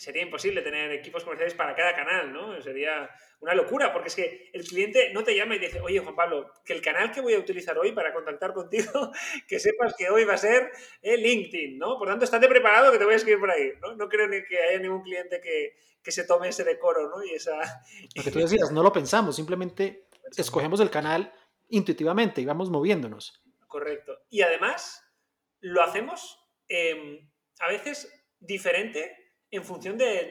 sería 0.00 0.22
imposible 0.22 0.62
tener 0.62 0.90
equipos 0.92 1.24
comerciales 1.24 1.52
para 1.52 1.76
cada 1.76 1.94
canal, 1.94 2.32
¿no? 2.32 2.58
Sería 2.62 3.10
una 3.40 3.54
locura, 3.54 3.92
porque 3.92 4.08
es 4.08 4.16
que 4.16 4.50
el 4.54 4.66
cliente 4.66 5.12
no 5.12 5.22
te 5.22 5.36
llama 5.36 5.56
y 5.56 5.58
dice, 5.58 5.78
oye, 5.82 5.98
Juan 5.98 6.16
Pablo, 6.16 6.50
que 6.64 6.72
el 6.72 6.80
canal 6.80 7.12
que 7.12 7.20
voy 7.20 7.34
a 7.34 7.38
utilizar 7.38 7.76
hoy 7.76 7.92
para 7.92 8.14
contactar 8.14 8.54
contigo, 8.54 9.12
que 9.46 9.60
sepas 9.60 9.94
que 9.98 10.08
hoy 10.08 10.24
va 10.24 10.32
a 10.34 10.38
ser 10.38 10.72
eh, 11.02 11.18
LinkedIn, 11.18 11.76
¿no? 11.76 11.98
Por 11.98 12.08
tanto, 12.08 12.24
estate 12.24 12.48
preparado 12.48 12.90
que 12.90 12.96
te 12.96 13.04
voy 13.04 13.12
a 13.12 13.16
escribir 13.18 13.40
por 13.40 13.50
ahí, 13.50 13.72
¿no? 13.82 13.94
No 13.94 14.08
creo 14.08 14.26
ni 14.26 14.42
que 14.42 14.58
haya 14.58 14.78
ningún 14.78 15.02
cliente 15.02 15.38
que, 15.38 15.76
que 16.02 16.12
se 16.12 16.24
tome 16.24 16.48
ese 16.48 16.64
decoro, 16.64 17.10
¿no? 17.10 17.22
Y 17.22 17.34
esa... 17.34 17.58
Lo 18.14 18.24
que 18.24 18.30
tú 18.30 18.38
decías, 18.38 18.72
no 18.72 18.82
lo 18.82 18.94
pensamos, 18.94 19.36
simplemente 19.36 20.06
escogemos 20.34 20.80
el 20.80 20.88
canal 20.88 21.30
intuitivamente 21.68 22.40
y 22.40 22.46
vamos 22.46 22.70
moviéndonos. 22.70 23.42
Correcto. 23.66 24.16
Y 24.30 24.40
además, 24.40 25.04
lo 25.60 25.82
hacemos 25.82 26.42
eh, 26.70 27.28
a 27.58 27.68
veces 27.68 28.10
diferente 28.38 29.19
en 29.50 29.64
función 29.64 29.98
de, 29.98 30.30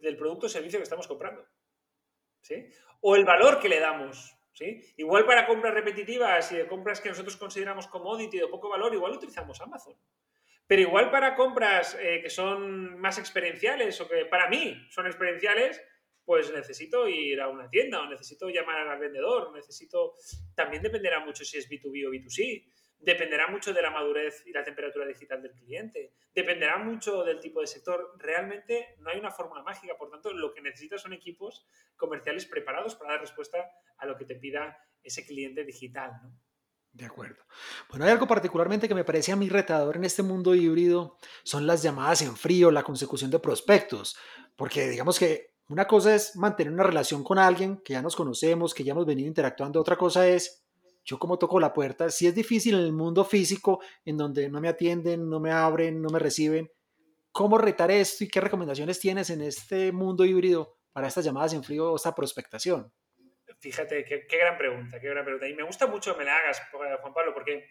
del, 0.00 0.16
producto 0.16 0.46
o 0.46 0.48
servicio 0.48 0.78
que 0.78 0.84
estamos 0.84 1.06
comprando. 1.06 1.46
¿sí? 2.40 2.68
O 3.00 3.16
el 3.16 3.24
valor 3.24 3.60
que 3.60 3.68
le 3.68 3.80
damos. 3.80 4.36
¿sí? 4.52 4.82
Igual 4.96 5.24
para 5.24 5.46
compras 5.46 5.74
repetitivas 5.74 6.50
y 6.52 6.56
de 6.56 6.66
compras 6.66 7.00
que 7.00 7.08
nosotros 7.08 7.36
consideramos 7.36 7.86
commodity 7.86 8.38
de 8.38 8.48
poco 8.48 8.68
valor, 8.68 8.92
igual 8.94 9.12
utilizamos 9.12 9.60
Amazon. 9.60 9.94
Pero 10.66 10.82
igual 10.82 11.10
para 11.10 11.36
compras 11.36 11.96
eh, 12.00 12.20
que 12.22 12.30
son 12.30 12.98
más 12.98 13.18
experienciales 13.18 14.00
o 14.00 14.08
que 14.08 14.24
para 14.24 14.48
mí 14.48 14.76
son 14.90 15.06
experienciales, 15.06 15.80
pues 16.24 16.52
necesito 16.52 17.06
ir 17.06 17.40
a 17.40 17.48
una 17.48 17.70
tienda 17.70 18.02
o 18.02 18.08
necesito 18.08 18.48
llamar 18.48 18.88
al 18.88 18.98
vendedor, 18.98 19.52
necesito... 19.54 20.14
También 20.56 20.82
dependerá 20.82 21.20
mucho 21.20 21.44
si 21.44 21.56
es 21.58 21.70
B2B 21.70 22.08
o 22.08 22.10
B2C. 22.10 22.64
Dependerá 22.98 23.48
mucho 23.48 23.72
de 23.72 23.82
la 23.82 23.90
madurez 23.90 24.42
y 24.46 24.52
la 24.52 24.64
temperatura 24.64 25.06
digital 25.06 25.42
del 25.42 25.52
cliente. 25.52 26.14
Dependerá 26.34 26.78
mucho 26.78 27.24
del 27.24 27.40
tipo 27.40 27.60
de 27.60 27.66
sector. 27.66 28.14
Realmente 28.18 28.96
no 28.98 29.10
hay 29.10 29.18
una 29.18 29.30
fórmula 29.30 29.62
mágica. 29.62 29.96
Por 29.98 30.10
tanto, 30.10 30.32
lo 30.32 30.52
que 30.52 30.62
necesitas 30.62 31.02
son 31.02 31.12
equipos 31.12 31.66
comerciales 31.96 32.46
preparados 32.46 32.94
para 32.94 33.12
dar 33.12 33.20
respuesta 33.20 33.58
a 33.98 34.06
lo 34.06 34.16
que 34.16 34.24
te 34.24 34.36
pida 34.36 34.78
ese 35.02 35.24
cliente 35.24 35.64
digital. 35.64 36.12
¿no? 36.22 36.40
De 36.96 37.04
acuerdo. 37.04 37.42
Bueno, 37.90 38.06
hay 38.06 38.12
algo 38.12 38.26
particularmente 38.26 38.88
que 38.88 38.94
me 38.94 39.04
parece 39.04 39.30
a 39.30 39.36
mí 39.36 39.50
retador 39.50 39.96
en 39.96 40.04
este 40.04 40.22
mundo 40.22 40.54
híbrido, 40.54 41.18
son 41.44 41.66
las 41.66 41.82
llamadas 41.82 42.22
en 42.22 42.36
frío, 42.36 42.70
la 42.70 42.82
consecución 42.82 43.30
de 43.30 43.38
prospectos, 43.38 44.16
porque 44.56 44.88
digamos 44.88 45.18
que 45.18 45.56
una 45.68 45.86
cosa 45.86 46.14
es 46.14 46.36
mantener 46.36 46.72
una 46.72 46.84
relación 46.84 47.22
con 47.22 47.38
alguien 47.38 47.82
que 47.84 47.92
ya 47.92 48.00
nos 48.00 48.16
conocemos, 48.16 48.72
que 48.72 48.82
ya 48.82 48.92
hemos 48.92 49.04
venido 49.04 49.28
interactuando, 49.28 49.78
otra 49.78 49.96
cosa 49.96 50.26
es 50.26 50.65
yo 51.06 51.18
como 51.18 51.38
toco 51.38 51.60
la 51.60 51.72
puerta, 51.72 52.10
si 52.10 52.26
es 52.26 52.34
difícil 52.34 52.74
en 52.74 52.80
el 52.80 52.92
mundo 52.92 53.24
físico, 53.24 53.80
en 54.04 54.16
donde 54.16 54.50
no 54.50 54.60
me 54.60 54.68
atienden, 54.68 55.30
no 55.30 55.38
me 55.38 55.52
abren, 55.52 56.02
no 56.02 56.10
me 56.10 56.18
reciben, 56.18 56.68
¿cómo 57.30 57.58
retar 57.58 57.90
esto 57.92 58.24
y 58.24 58.28
qué 58.28 58.40
recomendaciones 58.40 58.98
tienes 58.98 59.30
en 59.30 59.40
este 59.40 59.92
mundo 59.92 60.24
híbrido 60.24 60.78
para 60.92 61.06
estas 61.06 61.24
llamadas 61.24 61.54
en 61.54 61.62
frío 61.62 61.92
o 61.92 61.96
esta 61.96 62.14
prospectación? 62.14 62.92
Fíjate, 63.60 64.04
qué, 64.04 64.26
qué, 64.26 64.36
gran 64.36 64.58
pregunta, 64.58 65.00
qué 65.00 65.08
gran 65.08 65.24
pregunta. 65.24 65.48
Y 65.48 65.54
me 65.54 65.62
gusta 65.62 65.86
mucho 65.86 66.12
que 66.12 66.18
me 66.18 66.24
la 66.24 66.36
hagas, 66.36 66.60
Juan 66.72 67.14
Pablo, 67.14 67.32
porque 67.32 67.64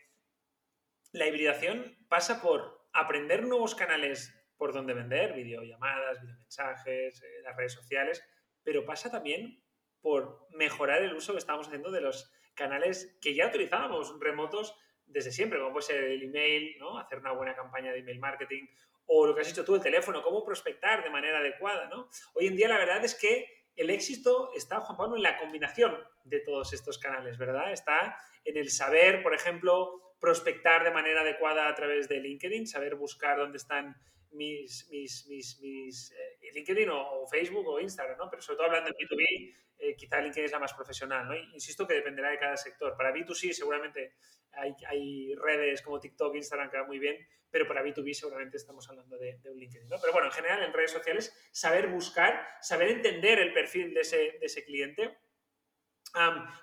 la 1.12 1.28
hibridación 1.28 1.98
pasa 2.08 2.42
por 2.42 2.88
aprender 2.94 3.44
nuevos 3.44 3.76
canales 3.76 4.34
por 4.58 4.74
donde 4.74 4.94
vender, 4.94 5.34
videollamadas, 5.34 6.22
videomensajes, 6.22 7.22
eh, 7.22 7.42
las 7.44 7.56
redes 7.58 7.74
sociales, 7.74 8.24
pero 8.64 8.86
pasa 8.86 9.12
también 9.12 9.62
por 10.02 10.48
mejorar 10.52 11.02
el 11.02 11.14
uso 11.14 11.34
que 11.34 11.40
estamos 11.40 11.68
haciendo 11.68 11.92
de 11.92 12.02
los 12.02 12.32
canales 12.56 13.18
que 13.22 13.36
ya 13.36 13.48
utilizábamos 13.48 14.18
remotos 14.20 14.76
desde 15.06 15.32
siempre, 15.32 15.60
como 15.60 15.74
puede 15.74 15.86
ser 15.86 16.04
el 16.04 16.24
email, 16.24 16.78
¿no? 16.80 16.98
hacer 16.98 17.20
una 17.20 17.32
buena 17.32 17.56
campaña 17.56 17.92
de 17.92 18.00
email 18.00 18.20
marketing, 18.20 18.66
o 19.06 19.28
lo 19.28 19.36
que 19.36 19.42
has 19.42 19.50
hecho 19.52 19.64
tú, 19.64 19.76
el 19.76 19.82
teléfono, 19.82 20.24
cómo 20.24 20.44
prospectar 20.44 21.04
de 21.04 21.10
manera 21.10 21.40
adecuada. 21.40 21.88
¿no? 21.88 22.10
Hoy 22.34 22.48
en 22.48 22.56
día 22.56 22.68
la 22.68 22.78
verdad 22.78 23.04
es 23.06 23.14
que 23.14 23.48
el 23.76 23.90
éxito 23.90 24.52
está, 24.56 24.80
Juan 24.80 24.98
Pablo, 24.98 25.16
en 25.18 25.24
la 25.24 25.38
combinación 25.38 25.96
de 26.24 26.40
todos 26.40 26.74
estos 26.74 26.98
canales, 26.98 27.38
¿verdad? 27.38 27.74
Está 27.74 28.18
en 28.46 28.58
el 28.58 28.70
saber, 28.70 29.22
por 29.22 29.36
ejemplo, 29.36 30.16
prospectar 30.20 30.84
de 30.84 30.92
manera 30.92 31.22
adecuada 31.22 31.68
a 31.68 31.76
través 31.76 32.08
de 32.08 32.20
LinkedIn, 32.20 32.68
saber 32.68 32.96
buscar 32.96 33.38
dónde 33.38 33.58
están 33.58 33.98
mis, 34.36 34.88
mis, 34.90 35.28
mis, 35.28 35.60
mis 35.60 36.12
eh, 36.12 36.52
LinkedIn 36.54 36.90
o, 36.90 37.28
Facebook 37.28 37.68
o 37.68 37.80
Instagram, 37.80 38.18
¿no? 38.18 38.30
Pero 38.30 38.42
sobre 38.42 38.58
todo 38.58 38.68
hablando 38.68 38.90
de 38.90 38.96
B2B, 38.96 39.56
eh, 39.78 39.96
quizá 39.96 40.22
LinkedIn 40.22 40.46
es 40.46 40.52
la 40.52 40.60
más 40.60 40.74
profesional, 40.74 41.28
¿no? 41.28 41.36
Insisto 41.36 41.88
que 41.88 41.96
dependerá 41.96 42.30
de 42.30 42.40
cada 42.40 42.58
sector. 42.58 42.96
Para 42.96 43.14
B2C 43.14 43.52
seguramente 43.54 44.16
hay, 44.52 44.76
hay 44.88 45.36
redes 45.36 45.82
como 45.82 46.00
TikTok, 46.00 46.36
Instagram 46.36 46.70
que 46.70 46.78
van 46.78 46.88
muy 46.88 47.00
bien, 47.00 47.18
pero 47.50 47.68
para 47.68 47.84
B2B 47.84 48.14
seguramente 48.14 48.58
estamos 48.58 48.88
hablando 48.90 49.18
de, 49.18 49.40
un 49.46 49.58
LinkedIn, 49.58 49.90
¿no? 49.90 49.98
Pero 50.00 50.14
bueno, 50.14 50.28
en 50.28 50.34
general 50.34 50.64
en 50.64 50.74
redes 50.74 50.92
sociales, 50.92 51.50
saber 51.52 51.88
buscar, 51.88 52.48
saber 52.62 52.90
entender 52.90 53.40
el 53.40 53.54
perfil 53.54 53.94
de 53.94 54.02
ese, 54.02 54.18
de 54.18 54.46
ese 54.46 54.64
cliente, 54.66 55.18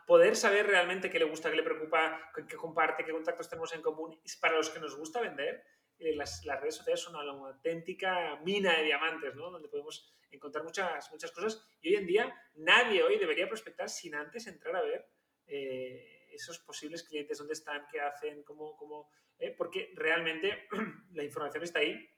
poder 0.07 0.37
saber 0.37 0.67
realmente 0.67 1.11
qué 1.11 1.19
le 1.19 1.27
gusta, 1.27 1.51
qué 1.51 1.57
le 1.57 1.63
preocupa, 1.63 2.31
qué 2.49 2.57
comparte, 2.57 3.05
qué 3.05 3.13
contactos 3.13 3.49
tenemos 3.49 3.73
en 3.75 3.83
común, 3.83 4.21
para 4.41 4.57
los 4.57 4.71
que 4.71 4.81
nos 4.81 4.97
gusta 4.97 5.21
vender, 5.21 5.63
eh, 6.03 6.17
las, 6.17 6.45
redes 6.45 6.77
sociales 6.77 7.01
son 7.01 7.15
una, 7.15 7.31
auténtica 7.49 8.37
mina 8.45 8.77
de 8.77 8.85
diamantes, 8.85 9.35
¿no? 9.35 9.51
Donde 9.51 9.69
podemos 9.69 10.13
encontrar 10.31 10.65
muchas, 10.65 11.11
muchas 11.13 11.31
cosas. 11.31 11.65
Y 11.81 11.91
hoy 11.91 11.97
en 11.97 12.07
día 12.07 12.35
nadie 12.55 13.03
hoy 13.03 13.19
debería 13.19 13.49
prospectar 13.49 13.89
sin 13.89 14.15
antes 14.15 14.47
entrar 14.47 14.75
a 14.77 14.83
ver 14.83 15.07
eh, 15.47 16.27
esos 16.33 16.59
posibles 16.61 17.05
clientes, 17.05 17.39
dónde 17.39 17.55
están, 17.55 17.87
qué 17.91 18.01
hacen, 18.01 18.43
cómo... 18.43 18.77
cómo 18.77 19.11
eh, 19.39 19.55
porque 19.57 19.93
realmente 19.97 20.69
la 21.13 21.25
información 21.25 21.65
está 21.65 21.81
ahí 21.81 22.09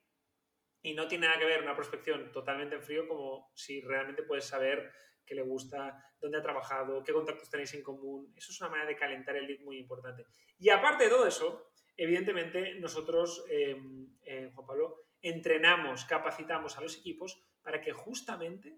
y 0.82 0.94
no 0.94 1.08
tiene 1.08 1.26
nada 1.26 1.38
que 1.38 1.46
ver 1.46 1.62
una 1.62 1.74
prospección 1.74 2.30
totalmente 2.32 2.74
en 2.74 2.82
frío 2.82 3.08
como 3.08 3.50
si 3.54 3.80
realmente 3.80 4.22
puedes 4.22 4.44
saber 4.44 4.92
qué 5.24 5.34
le 5.34 5.42
gusta, 5.42 6.12
dónde 6.20 6.38
ha 6.38 6.42
trabajado, 6.42 7.02
qué 7.02 7.12
contactos 7.12 7.48
tenéis 7.48 7.72
en 7.74 7.82
común. 7.82 8.32
Eso 8.36 8.52
es 8.52 8.60
una 8.60 8.70
manera 8.70 8.88
de 8.88 8.96
calentar 8.96 9.36
el 9.36 9.46
lead 9.46 9.60
muy 9.60 9.78
importante. 9.78 10.26
Y 10.58 10.68
aparte 10.68 11.04
de 11.04 11.10
todo 11.10 11.26
eso, 11.26 11.72
evidentemente 11.96 12.74
nosotros, 12.76 13.44
em, 13.50 14.08
eh, 14.24 14.50
Juan 14.54 14.66
Pablo, 14.66 15.04
entrenamos, 15.22 16.04
capacitamos 16.04 16.76
a 16.76 16.82
los 16.82 16.98
equipos 16.98 17.42
para 17.62 17.80
que 17.80 17.92
justamente 17.92 18.76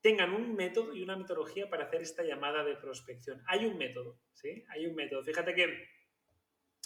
tengan 0.00 0.32
un 0.32 0.54
método 0.54 0.94
y 0.94 1.02
una 1.02 1.16
metodología 1.16 1.68
para 1.68 1.84
hacer 1.84 2.02
esta 2.02 2.22
llamada 2.22 2.64
de 2.64 2.76
prospección. 2.76 3.42
Hay 3.46 3.66
un 3.66 3.76
método, 3.76 4.20
¿sí? 4.32 4.64
Hay 4.68 4.86
un 4.86 4.94
método. 4.94 5.22
Fíjate 5.22 5.54
que 5.54 5.88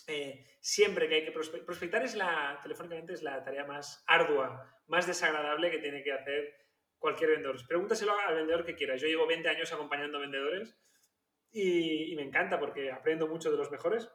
eh, 0.07 0.47
siempre 0.61 1.09
que 1.09 1.17
hay 1.17 1.25
que 1.25 1.33
prospectar, 1.33 1.67
prospectar 1.67 2.05
es 2.05 2.15
la, 2.15 2.59
telefónicamente 2.63 3.13
es 3.13 3.23
la 3.23 3.43
tarea 3.45 3.65
más 3.65 4.03
ardua, 4.07 4.83
más 4.87 5.07
desagradable 5.07 5.71
que 5.71 5.79
tiene 5.79 6.03
que 6.03 6.13
hacer 6.13 6.55
cualquier 6.99 7.31
vendedor. 7.31 7.57
Pregúntaselo 7.67 8.19
al 8.19 8.35
vendedor 8.35 8.65
que 8.65 8.75
quieras. 8.75 9.01
Yo 9.01 9.09
llevo 9.09 9.27
20 9.27 9.49
años 9.49 9.73
acompañando 9.73 10.21
vendedores 10.21 10.77
y 11.53 12.15
me 12.17 12.23
encanta 12.23 12.59
porque 12.61 12.91
aprendo 12.91 13.27
mucho 13.27 13.51
de 13.51 13.57
los 13.57 13.71
mejores 13.71 14.09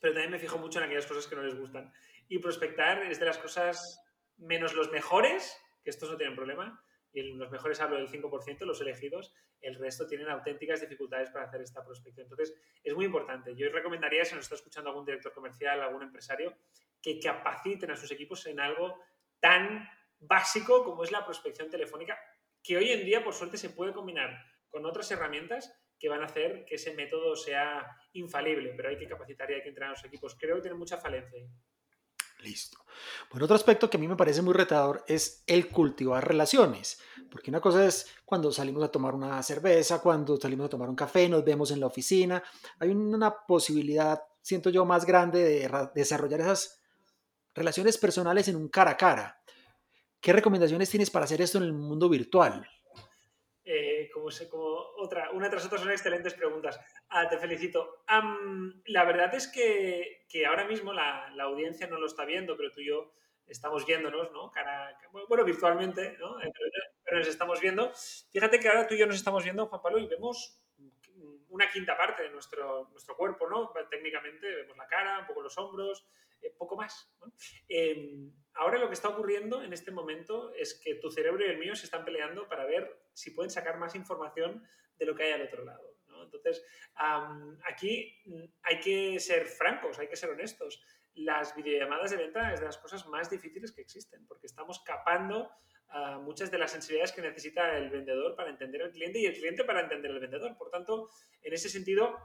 pero 0.00 0.14
también 0.14 0.32
me 0.32 0.38
fijo 0.38 0.58
mucho 0.58 0.78
en 0.78 0.86
aquellas 0.86 1.06
cosas 1.06 1.26
que 1.26 1.36
no 1.36 1.42
les 1.42 1.58
gustan. 1.58 1.92
Y 2.28 2.38
prospectar 2.38 3.02
es 3.04 3.20
de 3.20 3.26
las 3.26 3.38
cosas 3.38 4.00
menos 4.36 4.74
los 4.74 4.90
mejores, 4.90 5.56
que 5.84 5.90
estos 5.90 6.10
no 6.10 6.16
tienen 6.16 6.34
problema, 6.34 6.82
y 7.12 7.22
los 7.34 7.50
mejores 7.50 7.80
hablo 7.80 7.96
del 7.96 8.08
5%, 8.08 8.60
los 8.60 8.80
elegidos, 8.80 9.34
el 9.60 9.74
resto 9.74 10.06
tienen 10.06 10.28
auténticas 10.28 10.80
dificultades 10.80 11.30
para 11.30 11.46
hacer 11.46 11.60
esta 11.60 11.84
prospección. 11.84 12.24
Entonces, 12.24 12.54
es 12.82 12.94
muy 12.94 13.04
importante. 13.04 13.54
Yo 13.54 13.68
recomendaría, 13.70 14.24
si 14.24 14.34
nos 14.34 14.44
está 14.44 14.54
escuchando 14.54 14.90
algún 14.90 15.04
director 15.04 15.32
comercial, 15.32 15.82
algún 15.82 16.02
empresario, 16.02 16.56
que 17.02 17.18
capaciten 17.18 17.90
a 17.90 17.96
sus 17.96 18.10
equipos 18.12 18.46
en 18.46 18.60
algo 18.60 19.02
tan 19.40 19.88
básico 20.18 20.84
como 20.84 21.02
es 21.02 21.10
la 21.10 21.24
prospección 21.24 21.68
telefónica, 21.68 22.18
que 22.62 22.76
hoy 22.76 22.90
en 22.90 23.04
día, 23.04 23.24
por 23.24 23.34
suerte, 23.34 23.56
se 23.56 23.70
puede 23.70 23.92
combinar 23.92 24.44
con 24.68 24.86
otras 24.86 25.10
herramientas 25.10 25.74
que 26.00 26.08
van 26.08 26.22
a 26.22 26.24
hacer 26.24 26.64
que 26.64 26.76
ese 26.76 26.94
método 26.94 27.36
sea 27.36 27.86
infalible, 28.14 28.72
pero 28.74 28.88
hay 28.88 28.98
que 28.98 29.06
capacitar 29.06 29.50
y 29.50 29.54
hay 29.54 29.62
que 29.62 29.68
entrenar 29.68 29.90
a 29.90 29.92
los 29.92 30.04
equipos. 30.04 30.34
Creo 30.40 30.56
que 30.56 30.62
tiene 30.62 30.76
mucha 30.76 30.96
falencia 30.96 31.38
ahí. 31.38 31.46
Listo. 32.42 32.78
Bueno, 33.30 33.44
otro 33.44 33.54
aspecto 33.54 33.90
que 33.90 33.98
a 33.98 34.00
mí 34.00 34.08
me 34.08 34.16
parece 34.16 34.40
muy 34.40 34.54
retador 34.54 35.04
es 35.06 35.44
el 35.46 35.68
cultivar 35.68 36.26
relaciones, 36.26 36.98
porque 37.30 37.50
una 37.50 37.60
cosa 37.60 37.84
es 37.84 38.06
cuando 38.24 38.50
salimos 38.50 38.82
a 38.82 38.90
tomar 38.90 39.14
una 39.14 39.42
cerveza, 39.42 40.00
cuando 40.00 40.38
salimos 40.38 40.66
a 40.66 40.70
tomar 40.70 40.88
un 40.88 40.96
café, 40.96 41.28
nos 41.28 41.44
vemos 41.44 41.70
en 41.70 41.80
la 41.80 41.86
oficina, 41.86 42.42
hay 42.78 42.90
una 42.90 43.44
posibilidad, 43.46 44.22
siento 44.40 44.70
yo, 44.70 44.86
más 44.86 45.04
grande 45.04 45.44
de 45.44 45.90
desarrollar 45.94 46.40
esas 46.40 46.80
relaciones 47.54 47.98
personales 47.98 48.48
en 48.48 48.56
un 48.56 48.68
cara 48.68 48.92
a 48.92 48.96
cara. 48.96 49.42
¿Qué 50.18 50.32
recomendaciones 50.32 50.88
tienes 50.88 51.10
para 51.10 51.26
hacer 51.26 51.42
esto 51.42 51.58
en 51.58 51.64
el 51.64 51.74
mundo 51.74 52.08
virtual? 52.08 52.66
Como, 54.50 54.66
otra, 54.98 55.30
una 55.30 55.48
tras 55.50 55.66
otra 55.66 55.78
son 55.78 55.90
excelentes 55.90 56.34
preguntas. 56.34 56.80
Ah, 57.08 57.28
te 57.28 57.38
felicito. 57.38 58.02
la 58.86 59.04
verdad 59.04 59.34
es 59.34 59.48
que, 59.48 60.26
que 60.28 60.46
ahora 60.46 60.64
mismo 60.64 60.92
la, 60.92 61.30
la, 61.34 61.44
audiencia 61.44 61.86
no 61.86 61.98
lo 61.98 62.06
está 62.06 62.24
viendo, 62.24 62.56
pero 62.56 62.70
tú 62.70 62.80
y 62.80 62.88
yo 62.88 63.12
estamos 63.46 63.84
viéndonos, 63.84 64.30
¿no? 64.32 64.52
Bueno, 65.28 65.44
virtualmente, 65.44 66.16
¿no? 66.18 66.40
Eh, 66.40 66.52
pero 67.04 67.18
nos 67.18 67.28
estamos 67.28 67.60
viendo. 67.60 67.92
Fíjate 68.30 68.60
que 68.60 68.68
ahora 68.68 68.86
tú 68.86 68.94
y 68.94 68.98
yo 68.98 69.06
nos 69.06 69.16
estamos 69.16 69.42
viendo, 69.44 69.66
Juan 69.66 69.82
Pablo, 69.82 69.98
y 69.98 70.06
vemos 70.06 70.60
una 71.60 71.70
quinta 71.70 71.96
parte 71.96 72.22
de 72.22 72.30
nuestro, 72.30 72.88
nuestro 72.90 73.14
cuerpo, 73.16 73.46
¿no? 73.46 73.70
Técnicamente 73.90 74.50
vemos 74.50 74.76
la 74.78 74.86
cara, 74.86 75.18
un 75.18 75.26
poco 75.26 75.42
los 75.42 75.58
hombros, 75.58 76.06
eh, 76.40 76.54
poco 76.56 76.74
más. 76.74 77.14
Em, 77.68 78.32
ahora 78.54 78.78
lo 78.78 78.88
que 78.88 78.94
está 78.94 79.10
ocurriendo 79.10 79.62
en 79.62 79.74
este 79.74 79.90
momento 79.90 80.54
es 80.54 80.80
que 80.82 80.94
tu 80.94 81.10
cerebro 81.10 81.44
y 81.44 81.50
el 81.50 81.58
mío 81.58 81.76
se 81.76 81.84
están 81.84 82.04
peleando 82.04 82.48
para 82.48 82.64
ver 82.64 83.02
si 83.12 83.32
pueden 83.32 83.50
sacar 83.50 83.78
más 83.78 83.94
información 83.94 84.66
de 84.96 85.04
lo 85.04 85.14
que 85.14 85.24
hay 85.24 85.32
al 85.32 85.42
otro 85.42 85.64
lado. 85.64 85.90
Entonces, 86.22 86.64
aquí 87.64 88.20
mm, 88.24 88.44
hay 88.62 88.80
que 88.80 89.20
ser 89.20 89.46
francos, 89.46 89.98
hay 89.98 90.08
que 90.08 90.16
ser 90.16 90.30
honestos. 90.30 90.82
Las 91.14 91.54
videollamadas 91.54 92.10
de 92.10 92.16
venta 92.16 92.52
es 92.52 92.60
de 92.60 92.66
las 92.66 92.78
cosas 92.78 93.06
más 93.06 93.28
difíciles 93.28 93.72
que 93.72 93.82
existen, 93.82 94.26
porque 94.26 94.46
estamos 94.46 94.82
capando 94.84 95.50
muchas 96.20 96.50
de 96.50 96.58
las 96.58 96.70
sensibilidades 96.70 97.12
que 97.12 97.20
necesita 97.20 97.76
el 97.76 97.90
vendedor 97.90 98.36
para 98.36 98.50
entender 98.50 98.82
al 98.82 98.92
cliente 98.92 99.18
y 99.18 99.26
el 99.26 99.34
cliente 99.34 99.64
para 99.64 99.80
entender 99.80 100.12
al 100.12 100.20
vendedor. 100.20 100.56
Por 100.56 100.70
tanto, 100.70 101.10
en 101.42 101.52
ese 101.52 101.68
sentido, 101.68 102.16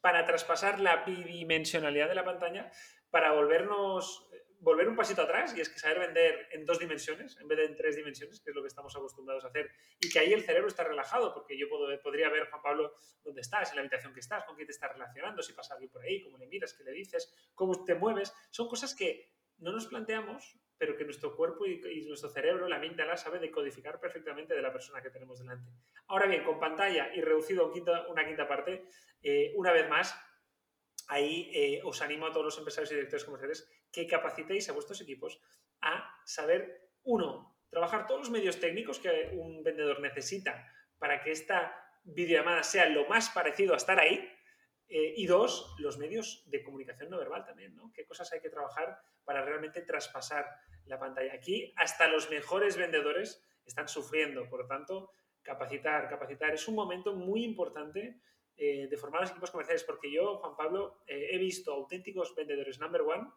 para 0.00 0.24
traspasar 0.24 0.80
la 0.80 1.04
bidimensionalidad 1.04 2.08
de 2.08 2.16
la 2.16 2.24
pantalla, 2.24 2.72
para 3.10 3.32
volvernos, 3.32 4.28
volver 4.62 4.88
un 4.88 4.94
pasito 4.94 5.22
atrás, 5.22 5.54
y 5.56 5.60
es 5.60 5.68
que 5.68 5.78
saber 5.78 5.98
vender 5.98 6.48
en 6.52 6.64
dos 6.64 6.78
dimensiones 6.78 7.36
en 7.40 7.48
vez 7.48 7.58
de 7.58 7.64
en 7.64 7.76
tres 7.76 7.96
dimensiones, 7.96 8.40
que 8.40 8.50
es 8.50 8.56
lo 8.56 8.62
que 8.62 8.68
estamos 8.68 8.94
acostumbrados 8.96 9.44
a 9.44 9.48
hacer, 9.48 9.70
y 10.00 10.08
que 10.08 10.20
ahí 10.20 10.32
el 10.32 10.44
cerebro 10.44 10.68
está 10.68 10.84
relajado, 10.84 11.34
porque 11.34 11.58
yo 11.58 11.68
puedo, 11.68 12.00
podría 12.00 12.30
ver, 12.30 12.48
Juan 12.48 12.62
Pablo, 12.62 12.94
dónde 13.24 13.40
estás, 13.40 13.70
en 13.70 13.76
la 13.76 13.82
habitación 13.82 14.14
que 14.14 14.20
estás, 14.20 14.44
con 14.44 14.54
quién 14.54 14.66
te 14.66 14.72
estás 14.72 14.92
relacionando, 14.92 15.42
si 15.42 15.52
pasa 15.52 15.74
alguien 15.74 15.90
por 15.90 16.02
ahí, 16.02 16.22
cómo 16.22 16.38
le 16.38 16.46
miras, 16.46 16.74
qué 16.74 16.84
le 16.84 16.92
dices, 16.92 17.34
cómo 17.54 17.84
te 17.84 17.96
mueves, 17.96 18.32
son 18.50 18.68
cosas 18.68 18.94
que 18.94 19.32
no 19.58 19.72
nos 19.72 19.86
planteamos, 19.86 20.56
pero 20.78 20.96
que 20.96 21.04
nuestro 21.04 21.34
cuerpo 21.36 21.66
y, 21.66 22.06
nuestro 22.06 22.30
cerebro, 22.30 22.68
la 22.68 22.78
mente 22.78 23.04
la 23.04 23.16
sabe 23.16 23.40
decodificar 23.40 23.98
perfectamente 23.98 24.54
de 24.54 24.62
la 24.62 24.72
persona 24.72 25.02
que 25.02 25.10
tenemos 25.10 25.40
delante. 25.40 25.70
Ahora 26.06 26.26
bien, 26.26 26.44
con 26.44 26.60
pantalla 26.60 27.12
y 27.14 27.20
reducido 27.20 27.66
a 27.66 28.08
una 28.08 28.26
quinta 28.26 28.46
parte, 28.46 28.86
eh, 29.22 29.52
una 29.56 29.72
vez 29.72 29.88
más, 29.88 30.16
ahí 31.08 31.50
eh, 31.52 31.80
os 31.84 32.00
animo 32.00 32.26
a 32.26 32.32
todos 32.32 32.46
los 32.46 32.58
empresarios 32.58 32.92
y 32.92 32.94
directores 32.94 33.24
comerciales 33.24 33.68
que 33.92 34.06
capacitéis 34.06 34.68
a 34.68 34.72
vuestros 34.72 35.00
equipos 35.00 35.40
a 35.80 36.20
saber, 36.24 36.90
uno, 37.04 37.58
trabajar 37.68 38.06
todos 38.06 38.20
los 38.20 38.30
medios 38.30 38.58
técnicos 38.58 38.98
que 38.98 39.30
un 39.34 39.62
vendedor 39.62 40.00
necesita 40.00 40.66
para 40.98 41.22
que 41.22 41.30
esta 41.30 41.76
videollamada 42.04 42.62
sea 42.62 42.88
lo 42.88 43.06
más 43.06 43.30
parecido 43.30 43.74
a 43.74 43.76
estar 43.76 43.98
ahí. 44.00 44.28
Eh, 44.88 45.14
y 45.16 45.26
dos, 45.26 45.74
los 45.78 45.96
medios 45.96 46.44
de 46.50 46.62
comunicación 46.62 47.08
no 47.08 47.18
verbal 47.18 47.44
también, 47.44 47.74
¿no? 47.74 47.90
¿Qué 47.94 48.04
cosas 48.04 48.30
hay 48.32 48.40
que 48.40 48.50
trabajar 48.50 48.98
para 49.24 49.42
realmente 49.42 49.80
traspasar 49.82 50.46
la 50.84 50.98
pantalla? 50.98 51.32
Aquí 51.32 51.72
hasta 51.76 52.08
los 52.08 52.28
mejores 52.28 52.76
vendedores 52.76 53.42
están 53.64 53.88
sufriendo, 53.88 54.48
por 54.50 54.60
lo 54.60 54.66
tanto, 54.66 55.12
capacitar, 55.40 56.08
capacitar 56.08 56.52
es 56.52 56.68
un 56.68 56.74
momento 56.74 57.14
muy 57.14 57.42
importante 57.42 58.20
eh, 58.56 58.86
de 58.88 58.96
formar 58.98 59.22
los 59.22 59.30
equipos 59.30 59.50
comerciales, 59.50 59.82
porque 59.84 60.12
yo, 60.12 60.36
Juan 60.38 60.56
Pablo, 60.56 61.02
eh, 61.06 61.28
he 61.30 61.38
visto 61.38 61.72
auténticos 61.72 62.34
vendedores 62.34 62.78
number 62.78 63.00
one 63.00 63.28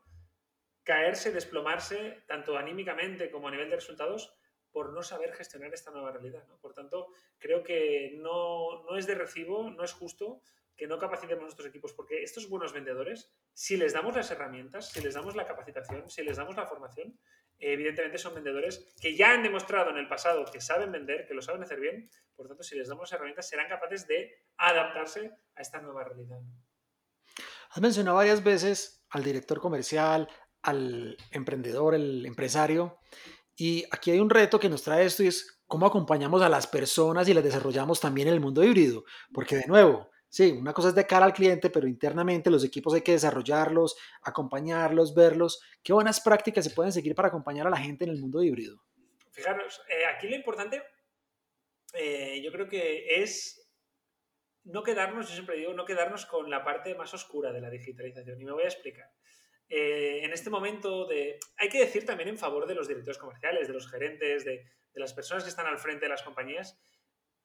caerse, 0.86 1.34
desplomarse, 1.34 2.24
tanto 2.28 2.58
anímicamente 2.58 3.30
como 3.30 3.50
a 3.50 3.52
nivel 3.52 3.70
de 3.70 3.76
resultados, 3.76 4.34
por 4.72 4.94
no 4.94 5.04
saber 5.04 5.34
gestionar 5.34 5.74
esta 5.74 5.92
nueva 5.92 6.12
realidad. 6.12 6.46
Por 6.62 6.74
tanto, 6.74 7.08
creo 7.40 7.64
que 7.64 8.14
no, 8.18 8.84
no 8.84 8.98
es 8.98 9.08
de 9.08 9.16
recibo, 9.16 9.70
no 9.70 9.84
es 9.84 9.94
justo 9.94 10.42
que 10.76 10.88
no 10.88 11.00
capacitemos 11.00 11.44
nuestros 11.44 11.68
equipos, 11.68 11.94
porque 11.94 12.24
estos 12.24 12.50
buenos 12.50 12.74
vendedores, 12.74 13.32
si 13.54 13.78
les 13.78 13.94
damos 13.94 14.16
las 14.16 14.30
herramientas, 14.32 14.90
si 14.90 15.02
les 15.02 15.14
damos 15.14 15.36
la 15.36 15.48
capacitación, 15.48 16.10
si 16.10 16.24
les 16.24 16.38
damos 16.38 16.56
la 16.58 16.66
formación, 16.68 17.18
evidentemente 17.58 18.18
son 18.18 18.36
vendedores 18.36 18.94
que 19.02 19.16
ya 19.16 19.32
han 19.32 19.44
demostrado 19.44 19.90
en 19.92 19.98
el 19.98 20.10
pasado 20.10 20.44
que 20.52 20.60
saben 20.60 20.92
vender, 20.92 21.26
que 21.26 21.34
lo 21.34 21.42
saben 21.42 21.64
hacer 21.64 21.80
bien, 21.80 22.10
por 22.36 22.48
tanto, 22.48 22.64
si 22.64 22.76
les 22.76 22.90
damos 22.90 23.04
las 23.04 23.14
herramientas, 23.14 23.48
serán 23.48 23.70
capaces 23.70 24.06
de 24.08 24.44
adaptarse 24.58 25.32
a 25.56 25.62
esta 25.62 25.80
nueva 25.80 26.04
realidad. 26.04 26.42
Has 27.70 27.82
mencionado 27.82 28.18
varias 28.18 28.44
veces 28.44 29.06
al 29.10 29.24
director 29.24 29.60
comercial, 29.60 30.30
al 30.66 31.18
emprendedor, 31.32 31.96
el 31.96 32.26
empresario, 32.26 33.00
y 33.56 33.86
aquí 33.92 34.12
hay 34.12 34.20
un 34.20 34.30
reto 34.30 34.60
que 34.60 34.70
nos 34.70 34.84
trae 34.84 35.06
esto 35.06 35.24
y 35.24 35.28
es 35.28 35.62
cómo 35.68 35.86
acompañamos 35.86 36.42
a 36.42 36.50
las 36.50 36.68
personas 36.68 37.28
y 37.30 37.34
las 37.34 37.44
desarrollamos 37.44 38.00
también 38.00 38.28
en 38.28 38.34
el 38.34 38.40
mundo 38.40 38.64
híbrido, 38.64 39.06
porque 39.34 39.56
de 39.56 39.68
nuevo, 39.68 40.10
Sí, 40.28 40.52
una 40.52 40.74
cosa 40.74 40.90
es 40.90 40.96
de 40.96 41.08
cara 41.08 41.26
al 41.26 41.32
cliente, 41.32 41.70
pero 41.70 41.88
internamente 41.88 42.50
los 42.50 42.66
equipos 42.66 42.94
hay 42.94 43.02
que 43.02 43.14
desarrollarlos, 43.14 43.96
acompañarlos, 44.22 45.16
verlos. 45.16 45.62
¿Qué 45.82 45.94
buenas 45.94 46.20
prácticas 46.20 46.66
se 46.66 46.72
pueden 46.72 46.92
seguir 46.92 47.16
para 47.16 47.30
acompañar 47.30 47.68
a 47.68 47.70
la 47.70 47.78
gente 47.78 48.04
en 48.04 48.10
el 48.10 48.20
mundo 48.20 48.44
híbrido? 48.44 48.84
Fijaros, 49.32 49.82
eh, 49.88 50.06
aquí 50.06 50.28
lo 50.28 50.36
importante 50.36 50.84
eh, 51.98 52.42
yo 52.44 52.52
creo 52.52 52.68
que 52.68 53.22
es 53.22 53.72
no 54.64 54.84
quedarnos, 54.84 55.30
yo 55.30 55.36
siempre 55.36 55.58
digo, 55.58 55.74
no 55.74 55.86
quedarnos 55.86 56.26
con 56.26 56.50
la 56.50 56.64
parte 56.64 56.96
más 56.96 57.14
oscura 57.14 57.54
de 57.54 57.62
la 57.62 57.70
digitalización. 57.70 58.42
Y 58.42 58.46
me 58.46 58.52
voy 58.52 58.64
a 58.64 58.68
explicar. 58.68 59.10
Eh, 59.70 60.22
en 60.24 60.32
este 60.32 60.50
momento 60.50 61.06
de... 61.06 61.40
Hay 61.58 61.70
que 61.70 61.80
decir 61.80 62.06
también 62.06 62.30
en 62.30 62.38
favor 62.38 62.68
de 62.68 62.76
los 62.76 62.88
directores 62.88 63.18
comerciales, 63.18 63.68
de 63.68 63.74
los 63.74 63.90
gerentes, 63.90 64.46
de, 64.46 64.66
las 64.94 65.14
personas 65.14 65.44
que 65.44 65.50
están 65.50 65.68
al 65.68 65.80
frente 65.80 66.06
de 66.06 66.10
las 66.10 66.24
compañías, 66.24 66.80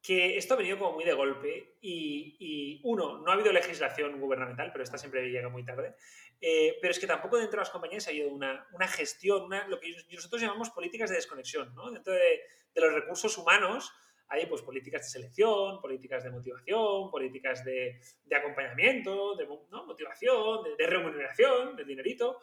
que 0.02 0.36
esto 0.36 0.54
ha 0.54 0.56
venido 0.56 0.78
como 0.78 0.92
muy 0.92 1.04
de 1.04 1.12
golpe 1.12 1.76
y, 1.80 2.80
uno, 2.84 3.18
no 3.18 3.30
ha 3.30 3.34
habido 3.34 3.52
legislación 3.52 4.20
gubernamental, 4.20 4.70
pero 4.72 4.84
esta 4.84 4.98
siempre 4.98 5.28
llega 5.30 5.48
muy 5.48 5.64
tarde, 5.64 5.94
eh, 6.40 6.78
pero 6.80 6.92
es 6.92 6.98
que 6.98 7.06
tampoco 7.06 7.36
dentro 7.36 7.58
de 7.58 7.62
las 7.62 7.70
compañías 7.70 8.06
ha 8.06 8.10
habido 8.10 8.30
una, 8.30 8.88
gestión, 8.88 9.42
una, 9.42 9.66
lo 9.66 9.80
que 9.80 9.94
nosotros 10.12 10.40
llamamos 10.40 10.70
políticas 10.70 11.10
de 11.10 11.16
desconexión, 11.16 11.74
¿no? 11.74 11.90
Dentro 11.90 12.12
de, 12.12 12.40
los 12.76 12.94
recursos 12.94 13.36
humanos 13.36 13.92
hay 14.30 14.46
pues 14.46 14.62
políticas 14.62 15.02
de 15.02 15.08
selección, 15.08 15.80
políticas 15.80 16.22
de 16.22 16.30
motivación, 16.30 17.10
políticas 17.10 17.64
de, 17.64 18.00
acompañamiento, 18.34 19.34
de 19.34 19.46
motivación, 19.46 20.62
de, 20.78 20.86
remuneración, 20.86 21.74
de 21.74 21.84
dinerito, 21.84 22.40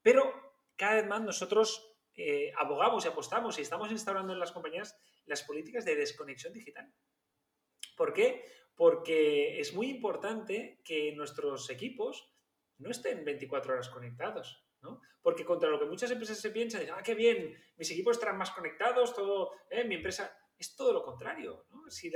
pero 0.00 0.32
cada 0.76 0.94
vez 0.94 1.06
más 1.06 1.20
nosotros 1.20 1.92
eh, 2.14 2.52
abogamos 2.56 3.04
y 3.04 3.08
apostamos 3.08 3.58
y 3.58 3.62
estamos 3.62 3.90
instaurando 3.90 4.32
en 4.32 4.38
las 4.38 4.52
compañías 4.52 4.96
las 5.26 5.42
políticas 5.42 5.84
de 5.84 5.96
desconexión 5.96 6.52
digital. 6.52 6.92
¿Por 7.96 8.12
qué? 8.12 8.44
Porque 8.76 9.58
es 9.58 9.74
muy 9.74 9.90
importante 9.90 10.80
que 10.84 11.12
nuestros 11.16 11.68
equipos 11.68 12.32
no 12.78 12.90
estén 12.90 13.24
24 13.24 13.72
horas 13.72 13.88
conectados. 13.88 14.64
¿no? 14.82 15.00
Porque 15.20 15.44
contra 15.44 15.68
lo 15.68 15.80
que 15.80 15.86
muchas 15.86 16.12
empresas 16.12 16.38
se 16.38 16.50
piensan, 16.50 16.82
ah, 16.92 17.02
qué 17.02 17.16
bien, 17.16 17.60
mis 17.76 17.90
equipos 17.90 18.16
estarán 18.16 18.38
más 18.38 18.52
conectados, 18.52 19.12
todo, 19.12 19.52
eh, 19.68 19.82
mi 19.82 19.96
empresa, 19.96 20.32
es 20.58 20.74
todo 20.74 20.92
lo 20.92 21.02
contrario. 21.02 21.66
¿no? 21.70 21.90
Si, 21.90 22.10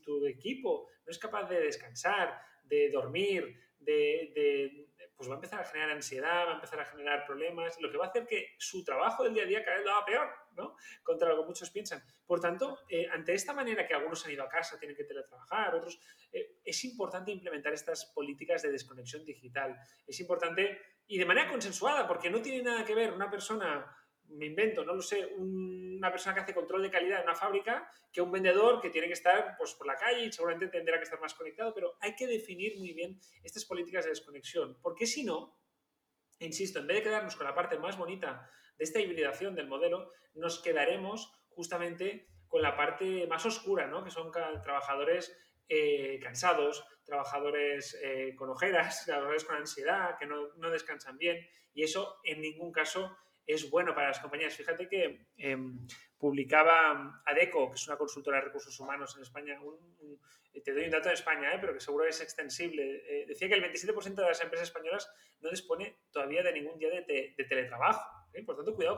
tu 0.00 0.26
equipo 0.26 0.88
no 1.04 1.10
es 1.10 1.18
capaz 1.18 1.48
de 1.48 1.60
descansar, 1.60 2.40
de 2.64 2.90
dormir, 2.90 3.60
de, 3.78 4.88
pues 5.16 5.28
va 5.28 5.34
a 5.34 5.36
empezar 5.36 5.60
a 5.60 5.64
generar 5.64 5.90
ansiedad, 5.90 6.46
va 6.46 6.52
a 6.52 6.54
empezar 6.54 6.80
a 6.80 6.84
generar 6.84 7.26
problemas, 7.26 7.80
lo 7.80 7.90
que 7.90 7.96
va 7.96 8.06
a 8.06 8.08
hacer 8.08 8.26
que 8.26 8.54
su 8.58 8.84
trabajo 8.84 9.24
del 9.24 9.34
día 9.34 9.44
a 9.44 9.46
día 9.46 9.64
cada 9.64 9.78
vez 9.78 9.86
lo 9.86 9.92
haga 9.92 10.04
peor, 10.04 10.28
¿no? 10.56 10.76
Contra 11.02 11.28
lo 11.28 11.40
que 11.40 11.46
muchos 11.46 11.70
piensan. 11.70 12.02
Por 12.26 12.40
tanto, 12.40 12.78
eh, 12.88 13.08
ante 13.10 13.34
esta 13.34 13.52
manera 13.52 13.86
que 13.86 13.94
algunos 13.94 14.24
han 14.24 14.32
ido 14.32 14.44
a 14.44 14.48
casa, 14.48 14.78
tienen 14.78 14.96
que 14.96 15.04
teletrabajar, 15.04 15.74
otros, 15.74 15.98
eh, 16.32 16.58
es 16.64 16.84
importante 16.84 17.30
implementar 17.30 17.72
estas 17.72 18.06
políticas 18.06 18.62
de 18.62 18.70
desconexión 18.70 19.24
digital. 19.24 19.76
Es 20.06 20.20
importante 20.20 20.78
y 21.08 21.18
de 21.18 21.24
manera 21.24 21.48
consensuada, 21.48 22.06
porque 22.06 22.28
no 22.28 22.42
tiene 22.42 22.62
nada 22.62 22.84
que 22.84 22.94
ver 22.94 23.12
una 23.12 23.30
persona 23.30 23.97
me 24.28 24.46
invento, 24.46 24.84
no 24.84 24.94
lo 24.94 25.02
sé, 25.02 25.26
una 25.36 26.10
persona 26.10 26.34
que 26.34 26.40
hace 26.40 26.54
control 26.54 26.82
de 26.82 26.90
calidad 26.90 27.18
en 27.18 27.24
una 27.24 27.34
fábrica 27.34 27.90
que 28.12 28.20
un 28.20 28.30
vendedor 28.30 28.80
que 28.80 28.90
tiene 28.90 29.06
que 29.06 29.14
estar 29.14 29.56
pues, 29.56 29.74
por 29.74 29.86
la 29.86 29.96
calle 29.96 30.24
y 30.24 30.32
seguramente 30.32 30.68
tendrá 30.68 30.98
que 30.98 31.04
estar 31.04 31.20
más 31.20 31.34
conectado, 31.34 31.74
pero 31.74 31.96
hay 32.00 32.14
que 32.14 32.26
definir 32.26 32.78
muy 32.78 32.92
bien 32.92 33.18
estas 33.42 33.64
políticas 33.64 34.04
de 34.04 34.10
desconexión, 34.10 34.78
porque 34.82 35.06
si 35.06 35.24
no, 35.24 35.58
insisto, 36.38 36.78
en 36.78 36.86
vez 36.86 36.98
de 36.98 37.02
quedarnos 37.04 37.36
con 37.36 37.46
la 37.46 37.54
parte 37.54 37.78
más 37.78 37.96
bonita 37.96 38.50
de 38.76 38.84
esta 38.84 39.00
hibridación 39.00 39.54
del 39.54 39.68
modelo, 39.68 40.12
nos 40.34 40.60
quedaremos 40.62 41.32
justamente 41.48 42.28
con 42.46 42.62
la 42.62 42.76
parte 42.76 43.26
más 43.26 43.44
oscura, 43.44 43.86
¿no? 43.86 44.04
que 44.04 44.10
son 44.10 44.30
trabajadores 44.30 45.36
eh, 45.68 46.18
cansados, 46.22 46.84
trabajadores 47.04 47.98
eh, 48.02 48.34
con 48.36 48.50
ojeras, 48.50 49.04
trabajadores 49.06 49.44
con 49.44 49.56
ansiedad, 49.56 50.16
que 50.18 50.26
no, 50.26 50.54
no 50.56 50.70
descansan 50.70 51.18
bien, 51.18 51.46
y 51.74 51.82
eso 51.82 52.20
en 52.24 52.40
ningún 52.40 52.72
caso 52.72 53.16
es 53.48 53.70
bueno 53.70 53.94
para 53.94 54.08
las 54.08 54.20
compañías. 54.20 54.54
Fíjate 54.54 54.88
que 54.88 55.26
em, 55.38 55.86
publicaba 56.18 57.22
ADECO, 57.24 57.70
que 57.70 57.76
es 57.76 57.88
una 57.88 57.96
consultora 57.96 58.38
de 58.38 58.44
recursos 58.44 58.78
humanos 58.78 59.16
en 59.16 59.22
España, 59.22 59.58
te 60.62 60.72
doy 60.72 60.84
un 60.84 60.90
dato 60.90 61.08
de 61.08 61.14
España, 61.14 61.54
¿eh? 61.54 61.58
pero 61.58 61.72
que 61.72 61.80
seguro 61.80 62.04
es 62.04 62.20
extensible. 62.20 63.02
Eh, 63.08 63.24
decía 63.26 63.48
que 63.48 63.54
el 63.54 63.62
27% 63.62 64.14
de 64.14 64.22
las 64.22 64.42
empresas 64.42 64.68
españolas 64.68 65.10
no 65.40 65.48
dispone 65.50 65.96
todavía 66.10 66.42
de 66.42 66.52
ningún 66.52 66.78
día 66.78 66.90
de, 66.90 67.34
teletrabajo. 67.48 68.28
¿eh? 68.34 68.44
Por 68.44 68.56
tanto, 68.56 68.74
cuidado 68.74 68.96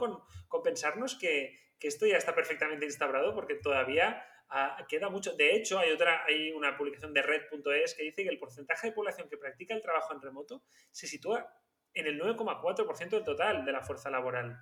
con, 0.48 0.62
pensarnos 0.64 1.14
que, 1.14 1.58
esto 1.80 2.06
ya 2.06 2.16
está 2.16 2.34
perfectamente 2.34 2.84
instaurado 2.84 3.34
porque 3.34 3.54
todavía 3.54 4.22
ah, 4.48 4.84
queda 4.88 5.08
mucho. 5.10 5.36
De 5.36 5.54
hecho, 5.54 5.78
hay, 5.78 5.92
otra, 5.92 6.24
hay 6.24 6.50
una 6.50 6.76
publicación 6.76 7.14
de 7.14 7.22
red.es 7.22 7.94
que 7.94 8.02
dice 8.02 8.24
que 8.24 8.28
el 8.28 8.38
porcentaje 8.38 8.88
de 8.88 8.92
población 8.92 9.28
que 9.28 9.38
practica 9.38 9.74
el 9.74 9.80
trabajo 9.80 10.12
en 10.12 10.20
remoto 10.20 10.64
se 10.90 11.06
sitúa 11.06 11.50
en 11.94 12.06
el 12.06 12.20
9,4% 12.20 13.10
del 13.10 13.24
total 13.24 13.64
de 13.64 13.72
la 13.72 13.82
fuerza 13.82 14.10
laboral. 14.10 14.58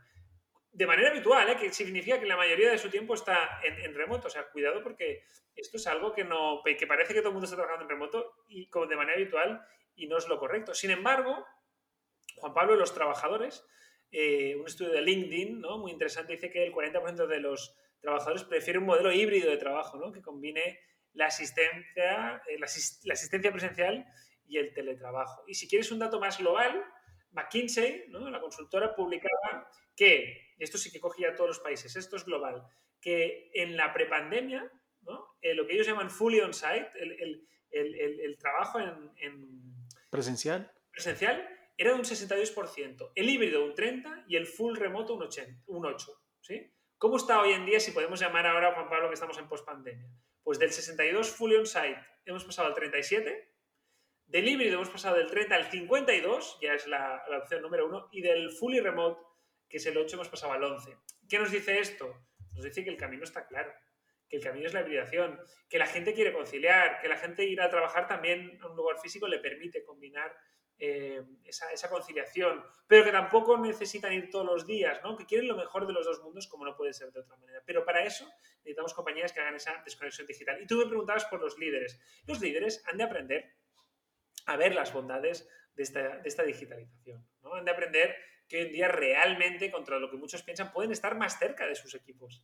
De 0.71 0.87
manera 0.87 1.11
habitual, 1.11 1.49
¿eh? 1.49 1.57
que 1.57 1.73
significa 1.73 2.21
que 2.21 2.27
la 2.27 2.37
mayoría 2.37 2.71
de 2.71 2.79
su 2.79 2.91
tiempo 2.91 3.14
está 3.14 3.61
en, 3.64 3.95
remoto. 3.95 4.29
O 4.29 4.31
sea, 4.31 4.49
cuidado 4.51 4.83
porque 4.83 5.25
esto 5.57 5.77
es 5.77 5.87
algo 5.87 6.12
que, 6.12 6.25
no, 6.25 6.62
que 6.64 6.87
parece 6.87 7.14
que 7.14 7.21
todo 7.21 7.31
el 7.31 7.35
mundo 7.35 7.47
está 7.47 7.57
trabajando 7.57 7.85
en 7.85 7.91
remoto 7.91 8.33
y 8.49 8.69
como 8.69 8.87
de 8.87 8.97
manera 8.97 9.17
habitual 9.17 9.61
y 9.95 10.07
no 10.07 10.19
es 10.19 10.29
lo 10.29 10.38
correcto. 10.38 10.75
Sin 10.75 10.91
embargo, 10.91 11.45
Juan 12.37 12.55
Pablo, 12.55 12.77
los 12.77 12.95
trabajadores, 12.95 13.64
eh, 14.11 14.57
un 14.57 14.67
estudio 14.67 14.93
de 14.93 15.03
LinkedIn 15.03 15.61
¿no? 15.61 15.79
muy 15.79 15.93
interesante 15.93 16.33
dice 16.33 16.51
que 16.51 16.64
el 16.64 16.73
40% 16.73 17.27
de 17.27 17.41
los 17.41 17.77
trabajadores 18.01 18.45
prefiere 18.45 18.79
un 18.79 18.87
modelo 18.87 19.12
híbrido 19.12 19.51
de 19.51 19.57
trabajo 19.57 19.99
¿no? 19.99 20.12
que 20.12 20.23
combine 20.23 20.79
la 21.12 21.27
asistencia, 21.27 22.43
eh, 22.49 22.59
la 22.59 22.67
asistencia 23.14 23.51
presencial 23.51 24.07
y 24.47 24.59
el 24.59 24.73
teletrabajo. 24.73 25.45
Y 25.47 25.55
si 25.55 25.69
quieres 25.69 25.91
un 25.91 25.99
dato 25.99 26.21
más 26.21 26.38
global, 26.38 26.85
McKinsey, 27.38 28.07
¿no? 28.09 28.29
la 28.31 28.40
consultora, 28.40 28.94
publicaba 28.94 29.70
que, 29.94 30.55
esto 30.59 30.77
sí 30.79 30.90
que 30.90 31.01
cogía 31.01 31.31
a 31.31 31.35
todos 31.35 31.48
los 31.48 31.61
países, 31.61 31.94
esto 31.96 32.16
es 32.16 32.24
global, 32.24 32.64
que 33.01 33.51
en 33.55 33.77
la 33.77 33.92
prepandemia, 33.92 34.70
¿no? 35.03 35.37
Eh, 35.40 35.55
lo 35.55 35.66
que 35.66 35.74
ellos 35.74 35.87
llaman 35.87 36.11
fully 36.11 36.40
on-site, 36.40 36.90
el, 37.01 38.37
trabajo 38.38 38.81
en, 38.81 39.12
presencial. 40.11 40.72
presencial 40.90 41.48
era 41.77 41.92
de 41.92 41.96
un 41.96 42.05
62%, 42.05 43.12
el 43.14 43.31
híbrido 43.31 43.64
un 43.64 43.74
30% 43.74 44.24
y 44.27 44.37
el 44.37 44.46
full 44.46 44.77
remoto 44.77 45.14
un, 45.14 45.22
80, 45.22 45.62
un 45.66 45.85
8%. 45.85 46.18
¿sí? 46.40 46.72
¿Cómo 46.96 47.16
está 47.16 47.40
hoy 47.40 47.53
en 47.53 47.64
día, 47.64 47.79
si 47.79 47.92
podemos 47.92 48.18
llamar 48.18 48.46
ahora, 48.46 48.74
Juan 48.74 48.88
Pablo, 48.88 49.09
que 49.09 49.14
estamos 49.14 49.38
en 49.38 49.48
pospandemia? 49.48 50.11
Pues 50.42 50.59
del 50.59 50.72
62 50.72 51.31
fully 51.31 51.57
on-site 51.57 51.98
hemos 52.24 52.44
pasado 52.44 52.68
al 52.68 52.74
37%, 52.74 53.48
del 54.29 54.47
híbrido 54.47 54.77
hemos 54.77 54.91
pasado 54.91 55.17
del 55.17 55.27
30 55.27 55.55
al 55.55 55.71
52, 55.71 56.59
ya 56.61 56.75
es 56.75 56.87
la, 56.87 57.25
opción 57.41 57.62
número 57.62 57.87
uno, 57.87 58.09
y 58.12 58.21
del 58.21 58.51
fully 58.51 58.81
remote, 58.81 59.21
que 59.69 59.79
es 59.79 59.87
el 59.87 59.97
8, 59.97 60.17
hemos 60.17 60.29
pasado 60.29 60.53
al 60.53 60.62
11. 60.62 60.97
¿Qué 61.29 61.38
nos 61.38 61.51
dice 61.51 61.79
esto? 61.79 62.14
Nos 62.53 62.64
dice 62.64 62.85
que 62.85 62.91
el 62.91 62.99
camino 62.99 63.25
está 63.25 63.47
claro, 63.47 63.73
que 64.29 64.37
el 64.37 64.43
camino 64.43 64.67
es 64.67 64.75
la 64.75 64.83
hibridación, 64.83 65.41
que 65.69 65.79
la 65.79 65.87
gente 65.87 66.12
quiere 66.12 66.33
conciliar, 66.33 67.01
que 67.01 67.09
la 67.09 67.17
gente 67.17 67.45
ir 67.45 67.61
a 67.61 67.71
trabajar 67.71 68.07
también 68.07 68.59
a 68.61 68.69
un 68.69 68.77
lugar 68.77 68.99
físico 68.99 69.27
le 69.27 69.38
permite 69.38 69.83
combinar 69.83 70.37
eh, 70.81 71.25
esa, 71.45 71.88
conciliación, 71.88 72.62
pero 72.87 73.05
que 73.05 73.11
tampoco 73.11 73.59
necesitan 73.59 74.12
ir 74.12 74.31
todos 74.31 74.47
los 74.47 74.67
días, 74.67 75.01
¿no? 75.03 75.17
que 75.17 75.27
quieren 75.27 75.49
lo 75.49 75.57
mejor 75.57 75.87
de 75.87 75.93
los 75.93 76.07
dos 76.07 76.23
mundos 76.23 76.47
como 76.47 76.64
no 76.64 76.77
puede 76.77 76.93
ser 76.93 77.11
de 77.12 77.21
otra 77.21 77.37
manera. 77.37 77.62
Pero 77.67 77.85
para 77.85 78.05
eso 78.05 78.31
necesitamos 78.59 78.95
compañías 78.95 79.33
que 79.33 79.41
hagan 79.41 79.57
esa 79.57 79.83
desconexión 79.85 80.27
digital. 80.27 80.61
Y 80.62 80.67
tú 80.67 80.77
me 80.77 80.87
preguntabas 80.87 81.25
por 81.25 81.41
los 81.41 81.59
líderes. 81.59 81.99
Los 82.27 82.41
líderes 82.41 82.85
han 82.87 82.99
de 82.99 83.05
aprender 83.05 83.58
a 84.48 84.56
ver 84.56 84.74
las 84.74 84.92
bondades 84.92 85.48
de 85.74 85.82
esta, 85.82 86.42
digitalización. 86.42 87.24
¿no? 87.42 87.54
Han 87.54 87.64
de 87.64 87.70
aprender 87.70 88.16
que 88.48 88.56
hoy 88.56 88.66
en 88.66 88.72
día 88.72 88.88
realmente, 88.88 89.70
contra 89.70 89.98
lo 89.98 90.11
que 90.11 90.16
muchos 90.16 90.42
piensan, 90.42 90.72
pueden 90.72 90.90
estar 90.90 91.16
más 91.16 91.38
cerca 91.38 91.66
de 91.66 91.74
sus 91.74 91.94
equipos. 91.94 92.42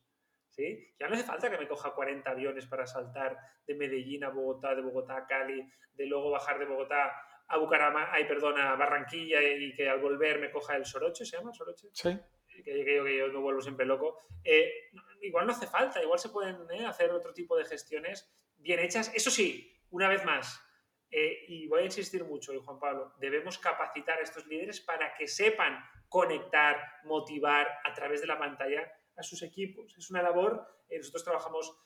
¿sí? 0.51 0.93
Ya 0.99 1.07
no 1.07 1.15
hace 1.15 1.23
falta 1.23 1.49
que 1.49 1.57
me 1.57 1.67
coja 1.67 1.93
40 1.93 2.29
aviones 2.29 2.67
para 2.67 2.85
saltar 2.85 3.37
de 3.65 3.73
Medellín 3.73 4.23
a 4.23 4.29
Bogotá, 4.29 4.75
de 4.75 4.83
Bogotá 4.83 5.17
a 5.17 5.27
Cali, 5.27 5.67
de 5.93 6.05
luego 6.05 6.29
bajar 6.29 6.59
de 6.59 6.65
Bogotá 6.65 7.11
a 7.47 7.57
Bucaramanga, 7.57 8.13
ay, 8.13 8.25
perdón, 8.25 8.59
a 8.59 8.75
Barranquilla 8.75 9.41
y 9.41 9.73
que 9.73 9.89
al 9.89 9.99
volver 9.99 10.39
me 10.39 10.51
coja 10.51 10.75
el 10.77 10.85
Soroche, 10.85 11.25
¿se 11.25 11.37
llama 11.37 11.53
Soroche? 11.53 11.89
Sí. 11.91 12.17
que, 12.63 12.95
yo, 12.95 13.03
que 13.03 13.17
yo 13.17 13.27
me 13.27 13.39
vuelvo 13.39 13.61
siempre 13.61 13.85
loco, 13.85 14.19
eh, 14.43 14.91
igual 15.21 15.45
no 15.45 15.53
hace 15.53 15.67
falta, 15.67 16.01
igual 16.01 16.19
se 16.19 16.29
pueden 16.29 16.57
eh, 16.71 16.85
hacer 16.85 17.11
otro 17.11 17.33
tipo 17.33 17.57
de 17.57 17.65
gestiones 17.65 18.31
bien 18.57 18.79
hechas. 18.79 19.11
Eso 19.13 19.29
sí, 19.29 19.79
una 19.91 20.09
vez 20.09 20.25
más, 20.25 20.64
eh, 21.11 21.45
y 21.47 21.67
voy 21.67 21.81
a 21.81 21.85
insistir 21.85 22.23
mucho, 22.23 22.59
Juan 22.61 22.79
Pablo, 22.79 23.13
debemos 23.19 23.57
capacitar 23.57 24.19
a 24.19 24.23
estos 24.23 24.45
líderes 24.47 24.81
para 24.81 25.13
que 25.13 25.27
sepan 25.27 25.83
conectar, 26.09 26.77
motivar 27.03 27.79
a 27.83 27.93
través 27.93 28.21
de 28.21 28.27
la 28.27 28.37
pantalla 28.37 28.91
a 29.15 29.23
sus 29.23 29.41
equipos. 29.43 29.95
Es 29.97 30.09
una 30.09 30.21
labor, 30.21 30.65
nosotros 30.89 31.23
trabajamos 31.23 31.77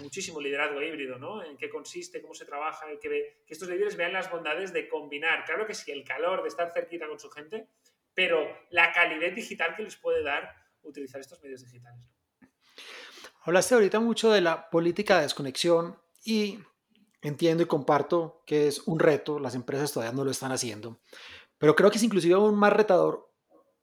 muchísimo 0.00 0.40
liderazgo 0.40 0.82
híbrido, 0.82 1.18
¿no? 1.18 1.44
En 1.44 1.56
qué 1.56 1.70
consiste, 1.70 2.20
cómo 2.20 2.34
se 2.34 2.44
trabaja, 2.44 2.86
que, 3.00 3.44
estos 3.46 3.68
líderes 3.68 3.96
vean 3.96 4.12
las 4.12 4.30
bondades 4.30 4.72
de 4.72 4.88
combinar. 4.88 5.44
Claro 5.44 5.66
que 5.66 5.74
sí, 5.74 5.92
el 5.92 6.04
calor 6.04 6.42
de 6.42 6.48
estar 6.48 6.72
cerquita 6.72 7.06
con 7.06 7.20
su 7.20 7.30
gente, 7.30 7.68
pero 8.14 8.46
la 8.70 8.92
calidad 8.92 9.32
digital 9.32 9.76
que 9.76 9.84
les 9.84 9.96
puede 9.96 10.22
dar 10.22 10.54
utilizar 10.82 11.20
estos 11.20 11.40
medios 11.42 11.62
digitales. 11.62 12.04
Hablaste 13.42 13.74
ahorita 13.74 14.00
mucho 14.00 14.30
de 14.30 14.40
la 14.40 14.68
política 14.70 15.16
de 15.16 15.22
desconexión 15.22 15.98
y 16.24 16.58
entiendo 17.22 17.62
y 17.62 17.66
comparto 17.66 18.42
que 18.46 18.68
es 18.68 18.80
un 18.86 18.98
reto, 18.98 19.38
las 19.38 19.54
empresas 19.54 19.92
todavía 19.92 20.16
no 20.16 20.24
lo 20.24 20.30
están 20.30 20.52
haciendo, 20.52 21.00
pero 21.58 21.76
creo 21.76 21.90
que 21.90 21.98
es 21.98 22.02
inclusive 22.02 22.34
aún 22.34 22.54
más 22.54 22.72
retador 22.72 23.30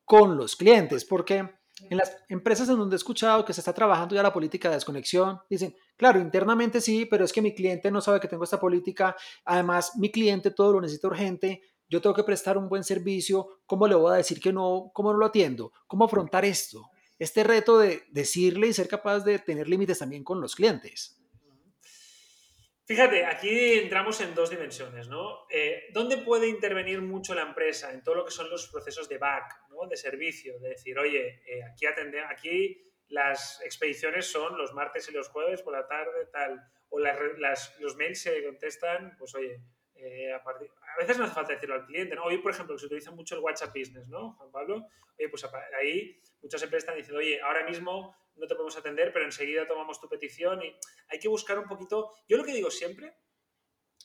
con 0.05 0.37
los 0.37 0.55
clientes, 0.55 1.05
porque 1.05 1.49
en 1.89 1.97
las 1.97 2.17
empresas 2.29 2.69
en 2.69 2.77
donde 2.77 2.95
he 2.95 2.97
escuchado 2.97 3.45
que 3.45 3.53
se 3.53 3.61
está 3.61 3.73
trabajando 3.73 4.15
ya 4.15 4.23
la 4.23 4.33
política 4.33 4.69
de 4.69 4.75
desconexión, 4.75 5.39
dicen, 5.49 5.75
claro, 5.95 6.19
internamente 6.19 6.81
sí, 6.81 7.05
pero 7.05 7.23
es 7.23 7.31
que 7.31 7.41
mi 7.41 7.53
cliente 7.53 7.91
no 7.91 8.01
sabe 8.01 8.19
que 8.19 8.27
tengo 8.27 8.43
esta 8.43 8.59
política, 8.59 9.15
además 9.45 9.95
mi 9.97 10.11
cliente 10.11 10.51
todo 10.51 10.73
lo 10.73 10.81
necesita 10.81 11.07
urgente, 11.07 11.61
yo 11.89 12.01
tengo 12.01 12.15
que 12.15 12.23
prestar 12.23 12.57
un 12.57 12.67
buen 12.67 12.83
servicio, 12.83 13.59
¿cómo 13.65 13.87
le 13.87 13.95
voy 13.95 14.11
a 14.11 14.17
decir 14.17 14.39
que 14.39 14.51
no? 14.51 14.91
¿Cómo 14.93 15.13
no 15.13 15.19
lo 15.19 15.25
atiendo? 15.27 15.71
¿Cómo 15.87 16.05
afrontar 16.05 16.43
esto? 16.43 16.89
Este 17.17 17.43
reto 17.43 17.77
de 17.77 18.03
decirle 18.11 18.67
y 18.67 18.73
ser 18.73 18.87
capaz 18.87 19.21
de 19.21 19.39
tener 19.39 19.67
límites 19.69 19.99
también 19.99 20.23
con 20.23 20.41
los 20.41 20.55
clientes. 20.55 21.17
Fíjate, 22.87 23.25
aquí 23.25 23.73
entramos 23.73 24.21
en 24.21 24.33
dos 24.33 24.49
dimensiones, 24.49 25.09
¿no? 25.09 25.45
Eh, 25.49 25.89
¿Dónde 25.91 26.19
puede 26.19 26.47
intervenir 26.47 27.01
mucho 27.01 27.35
la 27.35 27.41
empresa? 27.41 27.91
En 27.91 28.01
todo 28.01 28.15
lo 28.15 28.23
que 28.23 28.31
son 28.31 28.49
los 28.49 28.69
procesos 28.69 29.09
de 29.09 29.17
back, 29.17 29.67
¿no? 29.69 29.89
De 29.89 29.97
servicio, 29.97 30.57
de 30.59 30.69
decir, 30.69 30.97
oye, 30.97 31.43
eh, 31.45 31.65
aquí 31.69 31.85
atende, 31.85 32.21
aquí 32.21 32.89
las 33.09 33.61
expediciones 33.65 34.31
son 34.31 34.57
los 34.57 34.73
martes 34.73 35.09
y 35.09 35.11
los 35.11 35.27
jueves 35.27 35.61
por 35.63 35.73
la 35.73 35.85
tarde, 35.85 36.27
tal, 36.31 36.61
o 36.87 36.99
los 36.99 37.97
mails 37.97 38.21
se 38.21 38.41
contestan, 38.45 39.17
pues 39.19 39.35
oye, 39.35 39.59
eh, 39.95 40.31
a, 40.31 40.41
veces 40.97 41.17
no 41.17 41.25
hace 41.25 41.33
falta 41.33 41.51
decirlo 41.51 41.75
al 41.75 41.85
cliente, 41.85 42.15
¿no? 42.15 42.23
Hoy, 42.23 42.37
por 42.37 42.53
ejemplo, 42.53 42.77
se 42.77 42.85
utiliza 42.85 43.11
mucho 43.11 43.35
el 43.35 43.41
WhatsApp 43.41 43.75
Business, 43.75 44.07
¿no, 44.07 44.31
Juan 44.35 44.49
Pablo? 44.49 44.87
Oye, 45.19 45.27
pues 45.27 45.45
ahí 45.77 46.21
muchas 46.41 46.63
empresas 46.63 46.83
están 46.83 46.95
diciendo, 46.95 47.19
oye, 47.19 47.41
ahora 47.41 47.65
mismo 47.65 48.15
no 48.37 48.47
te 48.47 48.55
podemos 48.55 48.77
atender, 48.77 49.11
pero 49.13 49.25
enseguida 49.25 49.67
tomamos 49.67 49.99
tu 49.99 50.07
petición 50.07 50.63
y 50.63 50.75
hay 51.09 51.19
que 51.19 51.27
buscar 51.27 51.57
un 51.59 51.67
poquito... 51.67 52.13
Yo 52.27 52.37
lo 52.37 52.43
que 52.43 52.53
digo 52.53 52.71
siempre 52.71 53.15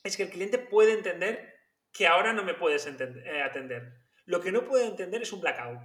es 0.04 0.16
que 0.16 0.24
el 0.24 0.30
cliente 0.30 0.58
puede 0.58 0.92
entender 0.92 1.54
que 1.92 2.06
ahora 2.06 2.32
no 2.32 2.42
me 2.42 2.54
puedes 2.54 2.86
eh, 2.86 3.42
atender. 3.42 3.92
Lo 4.24 4.40
que 4.40 4.52
no 4.52 4.64
puede 4.64 4.86
entender 4.86 5.22
es 5.22 5.32
un 5.32 5.40
blackout. 5.40 5.80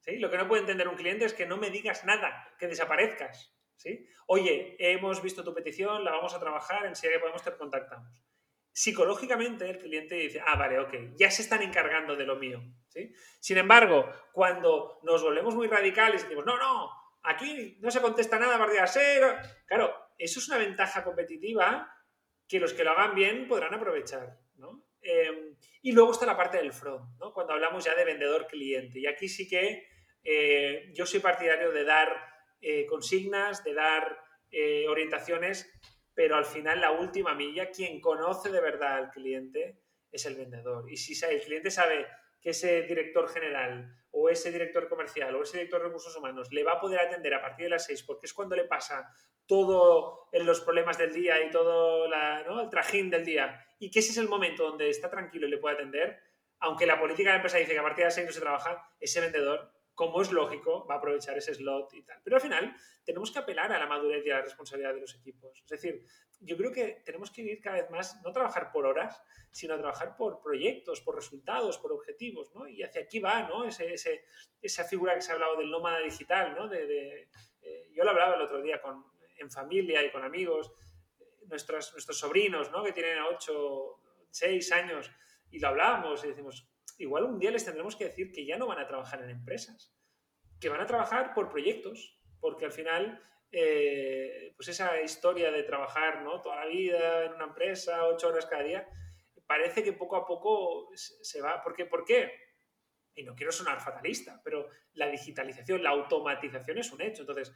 ¿sí? 0.00 0.18
Lo 0.18 0.30
que 0.30 0.38
no 0.38 0.48
puede 0.48 0.62
entender 0.62 0.88
un 0.88 0.96
cliente 0.96 1.24
es 1.24 1.34
que 1.34 1.46
no 1.46 1.56
me 1.56 1.70
digas 1.70 2.04
nada, 2.04 2.54
que 2.58 2.68
desaparezcas. 2.68 3.56
¿sí? 3.76 4.06
Oye, 4.26 4.76
hemos 4.78 5.22
visto 5.22 5.44
tu 5.44 5.54
petición, 5.54 6.04
la 6.04 6.12
vamos 6.12 6.34
a 6.34 6.40
trabajar, 6.40 6.86
enseguida 6.86 7.16
que 7.16 7.20
podemos 7.20 7.42
te 7.42 7.56
contactamos 7.56 8.24
psicológicamente 8.72 9.68
el 9.68 9.78
cliente 9.78 10.14
dice, 10.14 10.42
ah, 10.46 10.56
vale, 10.56 10.78
ok, 10.78 10.94
ya 11.16 11.30
se 11.30 11.42
están 11.42 11.62
encargando 11.62 12.16
de 12.16 12.24
lo 12.24 12.36
mío. 12.36 12.62
¿sí? 12.88 13.12
Sin 13.40 13.58
embargo, 13.58 14.10
cuando 14.32 15.00
nos 15.02 15.22
volvemos 15.22 15.54
muy 15.54 15.66
radicales 15.66 16.22
y 16.22 16.24
decimos, 16.24 16.46
no, 16.46 16.56
no, 16.56 16.90
aquí 17.22 17.78
no 17.80 17.90
se 17.90 18.00
contesta 18.00 18.38
nada 18.38 18.58
de 18.66 18.80
cero, 18.86 19.36
claro, 19.66 19.94
eso 20.18 20.40
es 20.40 20.48
una 20.48 20.58
ventaja 20.58 21.04
competitiva 21.04 21.92
que 22.46 22.60
los 22.60 22.72
que 22.72 22.84
lo 22.84 22.90
hagan 22.90 23.14
bien 23.14 23.46
podrán 23.48 23.74
aprovechar. 23.74 24.38
¿no? 24.56 24.84
Em, 25.00 25.56
y 25.82 25.92
luego 25.92 26.12
está 26.12 26.26
la 26.26 26.36
parte 26.36 26.58
del 26.58 26.72
front, 26.72 27.18
¿no? 27.18 27.32
cuando 27.32 27.52
hablamos 27.52 27.84
ya 27.84 27.94
de 27.94 28.04
vendedor-cliente. 28.04 28.98
Y 28.98 29.06
aquí 29.06 29.28
sí 29.28 29.48
que 29.48 29.86
eh, 30.22 30.90
yo 30.94 31.06
soy 31.06 31.20
partidario 31.20 31.72
de 31.72 31.84
dar 31.84 32.14
eh, 32.60 32.86
consignas, 32.86 33.64
de 33.64 33.74
dar 33.74 34.22
eh, 34.50 34.86
orientaciones 34.88 35.70
pero 36.20 36.36
al 36.36 36.44
final 36.44 36.82
la 36.82 36.92
última 36.92 37.34
milla, 37.34 37.70
quien 37.70 37.98
conoce 37.98 38.50
de 38.50 38.60
verdad 38.60 38.98
al 38.98 39.10
cliente 39.10 39.80
es 40.12 40.26
el 40.26 40.34
vendedor. 40.34 40.84
Y 40.92 40.98
si 40.98 41.18
el 41.24 41.40
cliente 41.40 41.70
sabe 41.70 42.06
que 42.40 42.50
ese 42.50 42.82
director 42.82 43.28
general 43.28 43.96
o 44.12 44.28
ese 44.28 44.50
director 44.50 44.88
comercial 44.88 45.34
o 45.36 45.42
ese 45.42 45.58
director 45.58 45.80
de 45.80 45.86
recursos 45.86 46.16
humanos 46.16 46.52
le 46.52 46.64
va 46.64 46.72
a 46.72 46.80
poder 46.80 47.00
atender 47.00 47.34
a 47.34 47.40
partir 47.40 47.64
de 47.64 47.70
las 47.70 47.84
seis, 47.84 48.02
porque 48.02 48.26
es 48.26 48.34
cuando 48.34 48.56
le 48.56 48.64
pasa 48.64 49.08
todo 49.46 50.28
los 50.32 50.60
problemas 50.60 50.98
del 50.98 51.12
día 51.12 51.44
y 51.44 51.50
todo 51.50 52.06
el 52.06 52.70
trajín 52.70 53.10
del 53.10 53.24
día, 53.24 53.64
y 53.78 53.90
que 53.90 53.98
ese 53.98 54.12
es 54.12 54.18
el 54.18 54.28
momento 54.28 54.64
donde 54.64 54.88
está 54.88 55.10
tranquilo 55.10 55.46
y 55.46 55.50
le 55.50 55.58
puede 55.58 55.74
atender, 55.76 56.20
aunque 56.60 56.86
la 56.86 56.98
política 56.98 57.30
de 57.30 57.34
la 57.34 57.36
empresa 57.36 57.58
dice 57.58 57.72
que 57.72 57.78
a 57.78 57.82
partir 57.82 58.02
de 58.02 58.04
las 58.04 58.14
seis 58.14 58.26
no 58.26 58.32
se 58.32 58.40
trabaja, 58.40 58.88
ese 59.00 59.20
vendedor 59.20 59.72
como 60.00 60.22
es 60.22 60.32
lógico, 60.32 60.86
va 60.86 60.94
a 60.94 60.96
aprovechar 60.96 61.36
ese 61.36 61.52
slot 61.52 61.92
y 61.92 62.02
tal. 62.02 62.22
Pero 62.24 62.36
al 62.36 62.40
final 62.40 62.74
tenemos 63.04 63.30
que 63.30 63.38
apelar 63.38 63.70
a 63.70 63.78
la 63.78 63.84
madurez 63.84 64.24
y 64.24 64.30
a 64.30 64.36
la 64.36 64.40
responsabilidad 64.40 64.94
de 64.94 65.02
los 65.02 65.14
equipos. 65.14 65.60
Es 65.62 65.68
decir, 65.68 66.06
yo 66.40 66.56
creo 66.56 66.72
que 66.72 67.02
tenemos 67.04 67.30
que 67.30 67.42
ir 67.42 67.60
cada 67.60 67.82
vez 67.82 67.90
más, 67.90 68.18
no 68.24 68.32
trabajar 68.32 68.72
por 68.72 68.86
horas, 68.86 69.22
sino 69.50 69.76
trabajar 69.76 70.16
por 70.16 70.40
proyectos, 70.40 71.02
por 71.02 71.16
resultados, 71.16 71.76
por 71.76 71.92
objetivos, 71.92 72.50
¿no? 72.54 72.66
Y 72.66 72.82
hacia 72.82 73.02
aquí 73.02 73.18
va, 73.18 73.46
¿no? 73.46 73.66
Esa 73.66 74.84
figura 74.84 75.14
que 75.16 75.20
se 75.20 75.32
ha 75.32 75.34
hablado 75.34 75.58
del 75.58 75.70
nómada 75.70 75.98
digital, 75.98 76.54
¿no? 76.54 76.72
Eh, 76.72 77.28
yo 77.92 78.02
lo 78.02 78.10
hablaba 78.12 78.36
el 78.36 78.40
otro 78.40 78.62
día 78.62 78.80
con, 78.80 79.04
en 79.36 79.50
familia 79.50 80.02
y 80.02 80.10
con 80.10 80.24
amigos, 80.24 80.72
nuestros, 81.46 81.92
nuestros 81.92 82.18
sobrinos, 82.18 82.70
¿no? 82.70 82.82
Que 82.82 82.92
tienen 82.92 83.18
8, 83.18 84.00
6 84.30 84.72
años, 84.72 85.10
y 85.50 85.58
lo 85.58 85.68
hablábamos 85.68 86.24
y 86.24 86.28
decimos, 86.28 86.66
igual 87.00 87.24
un 87.24 87.38
día 87.38 87.50
les 87.50 87.64
tendremos 87.64 87.96
que 87.96 88.04
decir 88.04 88.30
que 88.30 88.44
ya 88.44 88.58
no 88.58 88.66
van 88.66 88.78
a 88.78 88.86
trabajar 88.86 89.22
en 89.22 89.30
empresas, 89.30 89.92
que 90.60 90.68
van 90.68 90.80
a 90.80 90.86
trabajar 90.86 91.32
por 91.34 91.48
proyectos, 91.48 92.20
porque 92.40 92.66
al 92.66 92.72
final, 92.72 93.22
eh, 93.50 94.52
pues 94.54 94.68
esa 94.68 95.00
historia 95.00 95.50
de 95.50 95.62
trabajar 95.62 96.22
¿no? 96.22 96.42
toda 96.42 96.56
la 96.56 96.66
vida 96.66 97.24
en 97.24 97.32
una 97.32 97.46
empresa, 97.46 98.06
ocho 98.06 98.28
horas 98.28 98.46
cada 98.46 98.62
día, 98.62 98.86
parece 99.46 99.82
que 99.82 99.94
poco 99.94 100.16
a 100.16 100.26
poco 100.26 100.90
se 100.94 101.40
va. 101.40 101.62
¿Por 101.62 101.74
qué? 101.74 101.86
¿Por 101.86 102.04
qué? 102.04 102.32
Y 103.14 103.24
no 103.24 103.34
quiero 103.34 103.50
sonar 103.50 103.80
fatalista, 103.80 104.40
pero 104.44 104.68
la 104.92 105.08
digitalización, 105.08 105.82
la 105.82 105.90
automatización 105.90 106.78
es 106.78 106.92
un 106.92 107.00
hecho. 107.00 107.22
Entonces, 107.22 107.52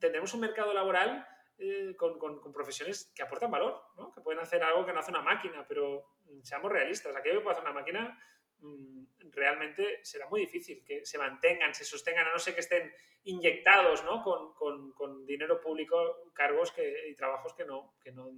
tendremos 0.00 0.32
un 0.32 0.40
mercado 0.40 0.72
laboral 0.72 1.26
eh, 1.58 1.94
con, 1.96 2.18
con, 2.18 2.52
profesiones 2.52 3.12
que 3.14 3.22
aportan 3.22 3.50
valor, 3.50 3.78
que 4.14 4.22
pueden 4.22 4.40
hacer 4.40 4.62
algo 4.62 4.86
que 4.86 4.92
no 4.92 5.00
hace 5.00 5.10
una 5.10 5.22
máquina, 5.22 5.66
pero 5.68 6.16
seamos 6.42 6.72
realistas, 6.72 7.14
aquello 7.14 7.36
que 7.36 7.44
puede 7.44 7.56
hacer 7.56 7.68
una 7.68 7.78
máquina 7.78 8.18
realmente 9.30 10.00
será 10.02 10.28
muy 10.28 10.40
difícil 10.40 10.82
que 10.84 11.04
se 11.04 11.18
mantengan, 11.18 11.74
se 11.74 11.84
sostengan, 11.84 12.26
a 12.26 12.32
no 12.32 12.38
ser 12.38 12.54
que 12.54 12.60
estén 12.60 12.92
inyectados 13.24 14.04
¿no? 14.04 14.22
con, 14.22 15.26
dinero 15.26 15.60
público, 15.60 16.32
cargos 16.34 16.72
que, 16.72 17.08
y 17.10 17.14
trabajos 17.14 17.54
que, 17.54 17.64
no, 17.64 17.94
que 18.02 18.12
no, 18.12 18.30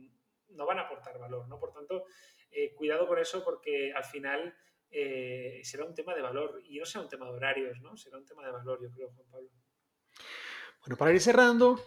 no, 0.48 0.66
van 0.66 0.78
a 0.78 0.82
aportar 0.82 1.18
valor. 1.18 1.48
¿no? 1.48 1.58
Por 1.58 1.72
tanto, 1.72 2.04
eh, 2.50 2.74
cuidado 2.74 3.06
con 3.06 3.18
eso 3.18 3.44
porque 3.44 3.92
al 3.92 4.04
final 4.04 4.54
eh, 4.90 5.60
será 5.62 5.84
un 5.84 5.94
tema 5.94 6.14
de 6.14 6.22
valor 6.22 6.60
y 6.64 6.78
no 6.78 6.84
será 6.84 7.04
un 7.04 7.08
tema 7.08 7.26
de 7.26 7.32
horarios, 7.32 7.80
¿no? 7.80 7.96
será 7.96 8.18
un 8.18 8.26
tema 8.26 8.44
de 8.44 8.52
valor, 8.52 8.82
yo 8.82 8.90
creo, 8.90 9.10
Juan 9.12 9.28
Pablo. 9.30 9.50
Bueno, 10.80 10.96
para 10.96 11.12
ir 11.12 11.20
cerrando 11.20 11.78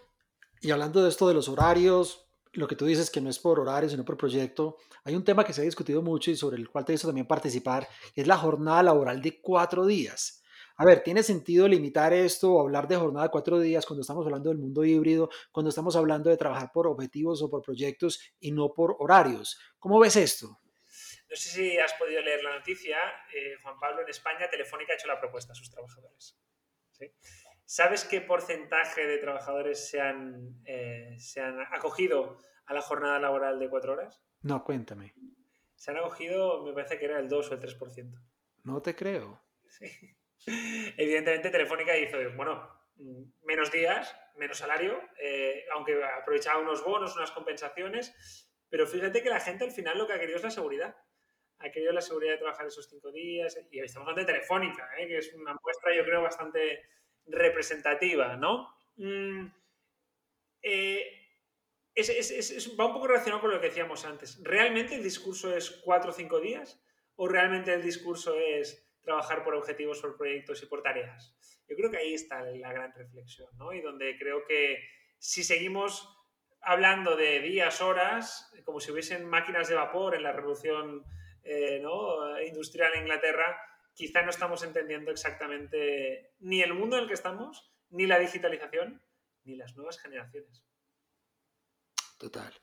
y 0.61 0.71
hablando 0.71 1.03
de 1.03 1.09
esto 1.09 1.27
de 1.27 1.33
los 1.33 1.49
horarios, 1.49 2.22
lo 2.53 2.67
que 2.67 2.75
tú 2.75 2.85
dices 2.85 3.09
que 3.09 3.21
no 3.21 3.29
es 3.29 3.39
por 3.39 3.59
horario, 3.59 3.89
sino 3.89 4.05
por 4.05 4.17
proyecto, 4.17 4.77
hay 5.03 5.15
un 5.15 5.23
tema 5.23 5.43
que 5.43 5.53
se 5.53 5.61
ha 5.61 5.65
discutido 5.65 6.01
mucho 6.01 6.31
y 6.31 6.35
sobre 6.35 6.57
el 6.57 6.69
cual 6.69 6.85
te 6.85 6.93
hizo 6.93 7.07
también 7.07 7.27
participar, 7.27 7.87
es 8.15 8.27
la 8.27 8.37
jornada 8.37 8.83
laboral 8.83 9.21
de 9.21 9.41
cuatro 9.41 9.85
días. 9.85 10.43
A 10.75 10.85
ver, 10.85 11.03
¿tiene 11.03 11.21
sentido 11.21 11.67
limitar 11.67 12.13
esto 12.13 12.53
o 12.53 12.61
hablar 12.61 12.87
de 12.87 12.95
jornada 12.95 13.27
de 13.27 13.31
cuatro 13.31 13.59
días 13.59 13.85
cuando 13.85 14.01
estamos 14.01 14.25
hablando 14.25 14.49
del 14.49 14.57
mundo 14.57 14.83
híbrido, 14.83 15.29
cuando 15.51 15.69
estamos 15.69 15.95
hablando 15.95 16.29
de 16.29 16.37
trabajar 16.37 16.71
por 16.71 16.87
objetivos 16.87 17.41
o 17.43 17.49
por 17.49 17.61
proyectos 17.61 18.19
y 18.39 18.51
no 18.51 18.73
por 18.73 18.95
horarios? 18.99 19.59
¿Cómo 19.77 19.99
ves 19.99 20.15
esto? 20.15 20.59
No 21.29 21.35
sé 21.35 21.49
si 21.49 21.77
has 21.77 21.93
podido 21.93 22.21
leer 22.21 22.43
la 22.43 22.57
noticia, 22.57 22.97
eh, 23.35 23.55
Juan 23.61 23.79
Pablo, 23.79 24.01
en 24.01 24.09
España 24.09 24.49
Telefónica 24.49 24.93
ha 24.93 24.95
hecho 24.95 25.07
la 25.07 25.19
propuesta 25.19 25.53
a 25.53 25.55
sus 25.55 25.69
trabajadores. 25.69 26.37
¿sí? 26.91 27.11
¿Sabes 27.73 28.05
qué 28.05 28.21
porcentaje 28.21 29.07
de 29.07 29.17
trabajadores 29.17 29.89
se 29.89 29.99
han, 29.99 30.61
eh, 30.63 31.15
se 31.17 31.41
han 31.41 31.59
acogido 31.59 32.37
a 32.67 32.73
la 32.75 32.81
jornada 32.83 33.17
laboral 33.17 33.57
de 33.57 33.67
cuatro 33.67 33.93
horas? 33.93 34.21
No, 34.43 34.63
cuéntame. 34.63 35.15
Se 35.73 35.89
han 35.89 35.97
acogido, 35.97 36.63
me 36.63 36.73
parece 36.73 36.99
que 36.99 37.05
era 37.05 37.17
el 37.17 37.27
2 37.27 37.49
o 37.49 37.53
el 37.55 37.59
3%. 37.59 38.21
No 38.65 38.79
te 38.83 38.95
creo. 38.95 39.41
Sí. 39.65 39.87
Evidentemente, 40.97 41.49
Telefónica 41.49 41.97
hizo, 41.97 42.19
bueno, 42.35 42.69
menos 43.41 43.71
días, 43.71 44.15
menos 44.35 44.59
salario, 44.59 45.01
eh, 45.19 45.65
aunque 45.73 45.99
aprovechaba 46.03 46.61
unos 46.61 46.83
bonos, 46.85 47.15
unas 47.15 47.31
compensaciones, 47.31 48.47
pero 48.69 48.85
fíjate 48.85 49.23
que 49.23 49.31
la 49.31 49.39
gente 49.39 49.63
al 49.63 49.71
final 49.71 49.97
lo 49.97 50.05
que 50.05 50.13
ha 50.13 50.19
querido 50.19 50.37
es 50.37 50.43
la 50.43 50.51
seguridad. 50.51 50.95
ha 51.57 51.71
querido 51.71 51.91
la 51.91 52.01
seguridad 52.01 52.33
de 52.33 52.37
trabajar 52.37 52.67
esos 52.67 52.87
cinco 52.87 53.11
días. 53.11 53.57
Y 53.71 53.79
estamos 53.79 54.07
hablando 54.07 54.27
de 54.27 54.33
Telefónica, 54.33 54.91
¿eh? 54.99 55.07
que 55.07 55.17
es 55.17 55.33
una 55.33 55.55
muestra, 55.59 55.95
yo 55.95 56.03
creo, 56.03 56.21
bastante 56.21 56.83
representativa, 57.25 58.35
¿no? 58.35 58.69
Mm, 58.97 59.47
eh, 60.61 61.23
va 62.79 62.85
un 62.87 62.93
poco 62.93 63.07
relacionado 63.07 63.41
con 63.41 63.51
lo 63.51 63.61
que 63.61 63.67
decíamos 63.67 64.05
antes. 64.05 64.39
¿Realmente 64.43 64.95
el 64.95 65.03
discurso 65.03 65.55
es 65.55 65.81
cuatro 65.83 66.11
o 66.11 66.13
cinco 66.13 66.39
días? 66.39 66.81
¿O 67.15 67.27
realmente 67.27 67.73
el 67.73 67.83
discurso 67.83 68.35
es 68.39 68.89
trabajar 69.01 69.43
por 69.43 69.55
objetivos, 69.55 70.01
por 70.01 70.17
proyectos 70.17 70.63
y 70.63 70.65
por 70.65 70.81
tareas? 70.81 71.35
Yo 71.67 71.75
creo 71.75 71.91
que 71.91 71.97
ahí 71.97 72.13
está 72.13 72.41
la 72.41 72.73
gran 72.73 72.93
reflexión, 72.93 73.49
¿no? 73.57 73.73
Y 73.73 73.81
donde 73.81 74.17
creo 74.17 74.45
que 74.45 74.79
si 75.19 75.43
seguimos 75.43 76.09
hablando 76.61 77.15
de 77.15 77.39
días, 77.41 77.81
horas, 77.81 78.51
como 78.63 78.79
si 78.79 78.91
hubiesen 78.91 79.25
máquinas 79.25 79.67
de 79.69 79.75
vapor 79.75 80.15
en 80.15 80.23
la 80.23 80.31
revolución 80.31 81.03
eh, 81.43 81.83
industrial 82.47 82.93
en 82.95 83.01
Inglaterra, 83.01 83.57
quizá 83.93 84.21
no 84.23 84.29
estamos 84.29 84.63
entendiendo 84.63 85.11
exactamente 85.11 86.33
ni 86.39 86.61
el 86.61 86.73
mundo 86.73 86.97
en 86.97 87.03
el 87.03 87.07
que 87.07 87.13
estamos, 87.13 87.71
ni 87.89 88.07
la 88.07 88.19
digitalización, 88.19 89.01
ni 89.43 89.55
las 89.55 89.75
nuevas 89.75 89.99
generaciones. 89.99 90.63
Total. 92.17 92.53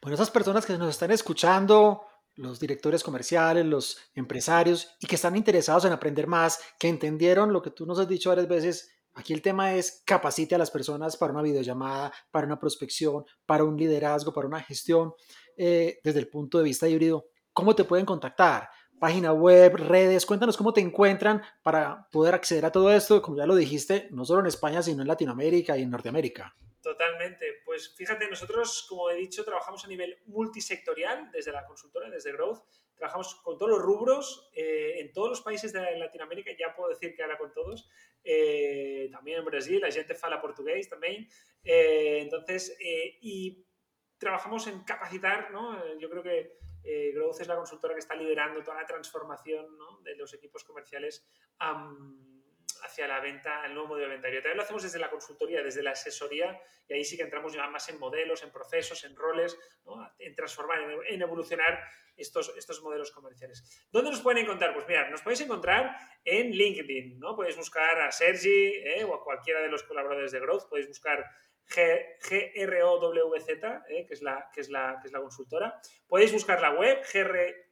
Bueno, 0.00 0.14
esas 0.14 0.30
personas 0.30 0.64
que 0.64 0.78
nos 0.78 0.90
están 0.90 1.10
escuchando, 1.10 2.06
los 2.36 2.58
directores 2.58 3.02
comerciales, 3.02 3.66
los 3.66 4.10
empresarios, 4.14 4.96
y 5.00 5.06
que 5.06 5.14
están 5.16 5.36
interesados 5.36 5.84
en 5.84 5.92
aprender 5.92 6.26
más, 6.26 6.60
que 6.78 6.88
entendieron 6.88 7.52
lo 7.52 7.62
que 7.62 7.70
tú 7.70 7.86
nos 7.86 7.98
has 7.98 8.08
dicho 8.08 8.30
varias 8.30 8.48
veces, 8.48 8.94
Aquí 9.16 9.32
el 9.32 9.42
tema 9.42 9.74
es 9.74 10.02
capacite 10.04 10.56
a 10.56 10.58
las 10.58 10.72
personas 10.72 11.16
para 11.16 11.32
una 11.32 11.42
videollamada, 11.42 12.12
para 12.32 12.46
una 12.46 12.58
prospección, 12.58 13.24
para 13.46 13.62
un 13.62 13.76
liderazgo, 13.76 14.32
para 14.32 14.48
una 14.48 14.60
gestión 14.60 15.14
eh, 15.56 16.00
desde 16.02 16.18
el 16.18 16.28
punto 16.28 16.58
de 16.58 16.64
vista 16.64 16.88
híbrido. 16.88 17.26
¿Cómo 17.52 17.76
te 17.76 17.84
pueden 17.84 18.06
contactar? 18.06 18.68
Página 18.98 19.32
web, 19.32 19.76
redes, 19.76 20.24
cuéntanos 20.24 20.56
cómo 20.56 20.72
te 20.72 20.80
encuentran 20.80 21.42
para 21.62 22.08
poder 22.10 22.34
acceder 22.34 22.64
a 22.64 22.72
todo 22.72 22.90
esto, 22.92 23.20
como 23.20 23.36
ya 23.36 23.46
lo 23.46 23.54
dijiste, 23.54 24.08
no 24.10 24.24
solo 24.24 24.40
en 24.40 24.46
España, 24.46 24.82
sino 24.82 25.02
en 25.02 25.08
Latinoamérica 25.08 25.76
y 25.76 25.82
en 25.82 25.90
Norteamérica. 25.90 26.54
Totalmente. 26.84 27.62
Pues 27.64 27.94
fíjate, 27.96 28.28
nosotros, 28.28 28.86
como 28.88 29.08
he 29.10 29.16
dicho, 29.16 29.42
trabajamos 29.42 29.82
a 29.86 29.88
nivel 29.88 30.18
multisectorial 30.26 31.30
desde 31.32 31.50
la 31.50 31.64
consultora, 31.64 32.10
desde 32.10 32.32
Growth. 32.32 32.60
Trabajamos 32.94 33.36
con 33.36 33.56
todos 33.56 33.72
los 33.72 33.80
rubros 33.80 34.50
eh, 34.54 35.00
en 35.00 35.10
todos 35.10 35.30
los 35.30 35.40
países 35.40 35.72
de 35.72 35.96
Latinoamérica, 35.96 36.50
ya 36.58 36.76
puedo 36.76 36.90
decir 36.90 37.16
que 37.16 37.22
ahora 37.22 37.38
con 37.38 37.54
todos. 37.54 37.88
Eh, 38.22 39.08
también 39.10 39.38
en 39.38 39.46
Brasil, 39.46 39.80
la 39.80 39.90
gente 39.90 40.14
fala 40.14 40.42
portugués 40.42 40.88
también. 40.90 41.26
Eh, 41.64 42.20
entonces, 42.20 42.76
y 42.78 43.66
trabajamos 44.18 44.66
en 44.66 44.84
capacitar, 44.84 45.50
¿no? 45.52 45.98
Yo 45.98 46.10
creo 46.10 46.22
que 46.22 46.58
Growth 47.14 47.40
es 47.40 47.48
la 47.48 47.56
consultora 47.56 47.94
que 47.94 48.00
está 48.00 48.14
liderando 48.14 48.62
toda 48.62 48.80
la 48.80 48.86
transformación 48.86 49.66
de 50.02 50.16
los 50.16 50.34
equipos 50.34 50.64
comerciales 50.64 51.26
hacia 52.84 53.06
la 53.06 53.20
venta, 53.20 53.64
el 53.64 53.72
nuevo 53.72 53.88
modelo 53.88 54.08
de 54.08 54.14
inventario. 54.16 54.40
También 54.40 54.58
lo 54.58 54.62
hacemos 54.62 54.82
desde 54.82 54.98
la 54.98 55.10
consultoría, 55.10 55.62
desde 55.62 55.82
la 55.82 55.92
asesoría, 55.92 56.60
y 56.86 56.94
ahí 56.94 57.04
sí 57.04 57.16
que 57.16 57.22
entramos 57.22 57.56
más 57.56 57.88
en 57.88 57.98
modelos, 57.98 58.42
en 58.42 58.50
procesos, 58.50 59.04
en 59.04 59.16
roles, 59.16 59.58
en 60.18 60.34
transformar, 60.34 60.78
en, 61.08 61.22
evolucionar 61.22 61.82
estos, 62.16 62.52
estos 62.56 62.82
modelos 62.82 63.10
comerciales. 63.10 63.88
¿Dónde 63.90 64.10
nos 64.10 64.20
pueden 64.20 64.44
encontrar? 64.44 64.74
Pues 64.74 64.86
mira, 64.86 65.08
nos 65.08 65.22
podéis 65.22 65.40
encontrar 65.40 65.96
en 66.24 66.50
LinkedIn, 66.50 67.18
¿no? 67.18 67.34
Podéis 67.34 67.56
buscar 67.56 68.00
a 68.00 68.12
Sergi 68.12 68.74
¿eh? 68.84 69.04
o 69.04 69.14
a 69.14 69.24
cualquiera 69.24 69.60
de 69.62 69.68
los 69.68 69.82
colaboradores 69.82 70.32
de 70.32 70.40
Growth, 70.40 70.68
podéis 70.68 70.88
buscar 70.88 71.24
GROWZ, 71.68 73.48
¿eh? 73.48 74.04
que, 74.06 74.14
es 74.14 74.22
la, 74.22 74.48
que, 74.52 74.60
es 74.60 74.68
que 74.68 75.06
es 75.06 75.12
la 75.12 75.20
consultora. 75.20 75.80
Podéis 76.06 76.32
buscar 76.32 76.60
la 76.60 76.72
web, 76.72 77.00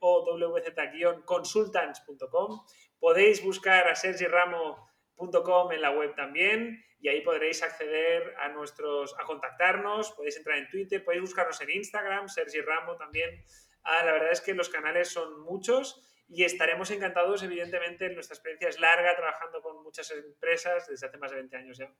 growz-consultants.com. 0.01 2.65
Podéis 2.99 3.43
buscar 3.43 3.87
a 3.89 3.95
Sergi 3.95 4.27
Ramo 4.27 4.93
.com 5.17 5.73
en 5.73 5.81
la 5.81 5.91
web 5.91 6.15
también 6.15 6.85
y 7.01 7.09
ahí 7.09 7.21
podréis 7.21 7.63
acceder 7.63 8.35
a 8.39 8.49
nuestros, 8.49 9.15
a 9.19 9.25
contactarnos, 9.25 10.13
podéis 10.13 10.37
entrar 10.37 10.59
en 10.59 10.69
Twitter, 10.69 11.05
podéis 11.05 11.23
buscarnos 11.23 11.61
en 11.61 11.71
Instagram, 11.71 12.29
Sergi 12.29 12.61
Ramo 12.61 12.97
también. 12.97 13.45
Ah, 13.83 14.05
la 14.05 14.13
verdad 14.13 14.31
es 14.31 14.41
que 14.41 14.55
los 14.55 14.69
canales 14.69 15.09
son 15.09 15.41
muchos 15.41 16.01
y 16.29 16.45
estaremos 16.45 16.91
encantados, 16.93 17.43
evidentemente, 17.43 18.09
nuestra 18.11 18.35
experiencia 18.35 18.69
es 18.69 18.79
larga 18.79 19.17
trabajando 19.17 19.61
con 19.61 19.83
muchas 19.83 20.13
empresas 20.13 20.87
desde 20.87 21.09
hace 21.09 21.19
más 21.19 21.33
de 21.33 21.39
20 21.39 21.57
años 21.57 21.79
ya. 21.79 21.93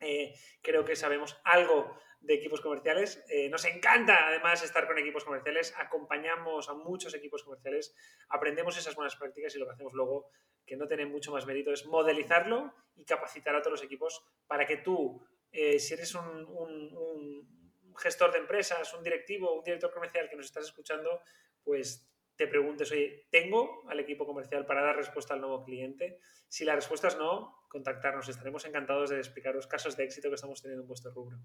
Eh, 0.00 0.34
creo 0.62 0.84
que 0.84 0.96
sabemos 0.96 1.40
algo 1.44 1.98
de 2.20 2.34
equipos 2.34 2.60
comerciales. 2.60 3.24
Eh, 3.28 3.48
nos 3.48 3.64
encanta 3.64 4.28
además 4.28 4.62
estar 4.62 4.86
con 4.86 4.98
equipos 4.98 5.24
comerciales, 5.24 5.74
acompañamos 5.78 6.68
a 6.68 6.74
muchos 6.74 7.14
equipos 7.14 7.42
comerciales, 7.42 7.94
aprendemos 8.28 8.76
esas 8.76 8.94
buenas 8.94 9.16
prácticas 9.16 9.54
y 9.54 9.58
lo 9.58 9.66
que 9.66 9.72
hacemos 9.72 9.92
luego, 9.92 10.30
que 10.66 10.76
no 10.76 10.86
tiene 10.86 11.06
mucho 11.06 11.32
más 11.32 11.46
mérito, 11.46 11.72
es 11.72 11.86
modelizarlo 11.86 12.74
y 12.94 13.04
capacitar 13.04 13.54
a 13.54 13.62
todos 13.62 13.72
los 13.72 13.82
equipos 13.82 14.22
para 14.46 14.66
que 14.66 14.78
tú, 14.78 15.24
eh, 15.52 15.78
si 15.78 15.94
eres 15.94 16.14
un, 16.14 16.46
un 16.46 17.96
gestor 17.96 18.32
de 18.32 18.38
empresas, 18.38 18.92
un 18.94 19.02
directivo, 19.02 19.54
un 19.54 19.64
director 19.64 19.92
comercial 19.92 20.28
que 20.28 20.36
nos 20.36 20.46
estás 20.46 20.64
escuchando, 20.64 21.22
pues 21.62 22.09
te 22.40 22.46
preguntes, 22.46 22.90
oye, 22.90 23.28
¿tengo 23.30 23.82
al 23.90 24.00
equipo 24.00 24.24
comercial 24.24 24.64
para 24.64 24.80
dar 24.82 24.96
respuesta 24.96 25.34
al 25.34 25.42
nuevo 25.42 25.62
cliente? 25.62 26.20
Si 26.48 26.64
la 26.64 26.74
respuesta 26.74 27.08
es 27.08 27.18
no, 27.18 27.66
contactarnos. 27.68 28.30
Estaremos 28.30 28.64
encantados 28.64 29.10
de 29.10 29.18
explicaros 29.18 29.66
casos 29.66 29.94
de 29.94 30.04
éxito 30.04 30.30
que 30.30 30.36
estamos 30.36 30.62
teniendo 30.62 30.80
en 30.80 30.88
vuestro 30.88 31.12
rubro. 31.12 31.36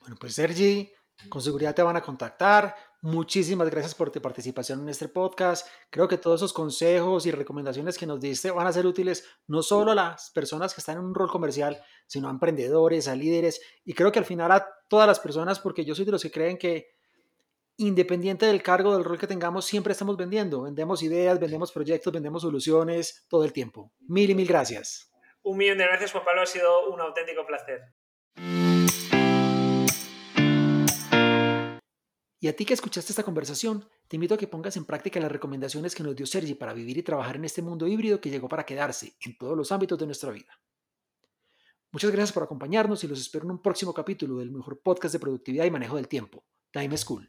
Bueno, 0.00 0.16
pues 0.20 0.34
Sergi, 0.34 0.92
con 1.30 1.40
seguridad 1.40 1.74
te 1.74 1.82
van 1.82 1.96
a 1.96 2.02
contactar. 2.02 2.74
Muchísimas 3.00 3.70
gracias 3.70 3.94
por 3.94 4.10
tu 4.10 4.20
participación 4.20 4.82
en 4.82 4.90
este 4.90 5.08
podcast. 5.08 5.66
Creo 5.88 6.06
que 6.06 6.18
todos 6.18 6.40
esos 6.40 6.52
consejos 6.52 7.24
y 7.24 7.30
recomendaciones 7.30 7.96
que 7.96 8.06
nos 8.06 8.20
diste 8.20 8.50
van 8.50 8.66
a 8.66 8.72
ser 8.74 8.84
útiles 8.84 9.24
no 9.46 9.62
solo 9.62 9.92
a 9.92 9.94
las 9.94 10.30
personas 10.32 10.74
que 10.74 10.82
están 10.82 10.98
en 10.98 11.04
un 11.04 11.14
rol 11.14 11.30
comercial, 11.30 11.82
sino 12.06 12.28
a 12.28 12.30
emprendedores, 12.30 13.08
a 13.08 13.16
líderes 13.16 13.62
y 13.86 13.94
creo 13.94 14.12
que 14.12 14.18
al 14.18 14.26
final 14.26 14.52
a 14.52 14.68
todas 14.86 15.06
las 15.06 15.18
personas, 15.18 15.58
porque 15.60 15.86
yo 15.86 15.94
soy 15.94 16.04
de 16.04 16.12
los 16.12 16.22
que 16.22 16.30
creen 16.30 16.58
que 16.58 16.97
independiente 17.78 18.44
del 18.44 18.62
cargo, 18.62 18.92
del 18.92 19.04
rol 19.04 19.18
que 19.18 19.26
tengamos, 19.26 19.64
siempre 19.64 19.92
estamos 19.92 20.16
vendiendo. 20.16 20.62
Vendemos 20.62 21.02
ideas, 21.02 21.40
vendemos 21.40 21.72
proyectos, 21.72 22.12
vendemos 22.12 22.42
soluciones 22.42 23.24
todo 23.28 23.44
el 23.44 23.52
tiempo. 23.52 23.92
Mil 24.00 24.28
y 24.28 24.34
mil 24.34 24.46
gracias. 24.46 25.10
Un 25.42 25.56
millón 25.56 25.78
de 25.78 25.84
gracias, 25.84 26.12
Juan 26.12 26.24
Pablo. 26.24 26.42
Ha 26.42 26.46
sido 26.46 26.90
un 26.90 27.00
auténtico 27.00 27.46
placer. 27.46 27.94
Y 32.40 32.46
a 32.46 32.54
ti 32.54 32.64
que 32.64 32.74
escuchaste 32.74 33.10
esta 33.12 33.24
conversación, 33.24 33.88
te 34.06 34.16
invito 34.16 34.34
a 34.34 34.38
que 34.38 34.46
pongas 34.46 34.76
en 34.76 34.84
práctica 34.84 35.18
las 35.18 35.32
recomendaciones 35.32 35.94
que 35.94 36.04
nos 36.04 36.14
dio 36.14 36.26
Sergi 36.26 36.54
para 36.54 36.72
vivir 36.72 36.96
y 36.98 37.02
trabajar 37.02 37.36
en 37.36 37.44
este 37.44 37.62
mundo 37.62 37.86
híbrido 37.88 38.20
que 38.20 38.30
llegó 38.30 38.48
para 38.48 38.64
quedarse 38.64 39.16
en 39.24 39.36
todos 39.38 39.56
los 39.56 39.72
ámbitos 39.72 39.98
de 39.98 40.06
nuestra 40.06 40.30
vida. 40.30 40.60
Muchas 41.90 42.10
gracias 42.10 42.32
por 42.32 42.42
acompañarnos 42.42 43.02
y 43.02 43.08
los 43.08 43.20
espero 43.20 43.44
en 43.44 43.52
un 43.52 43.62
próximo 43.62 43.92
capítulo 43.92 44.38
del 44.38 44.52
mejor 44.52 44.80
podcast 44.82 45.14
de 45.14 45.20
productividad 45.20 45.64
y 45.64 45.70
manejo 45.70 45.96
del 45.96 46.06
tiempo, 46.06 46.44
Time 46.70 46.96
School. 46.96 47.28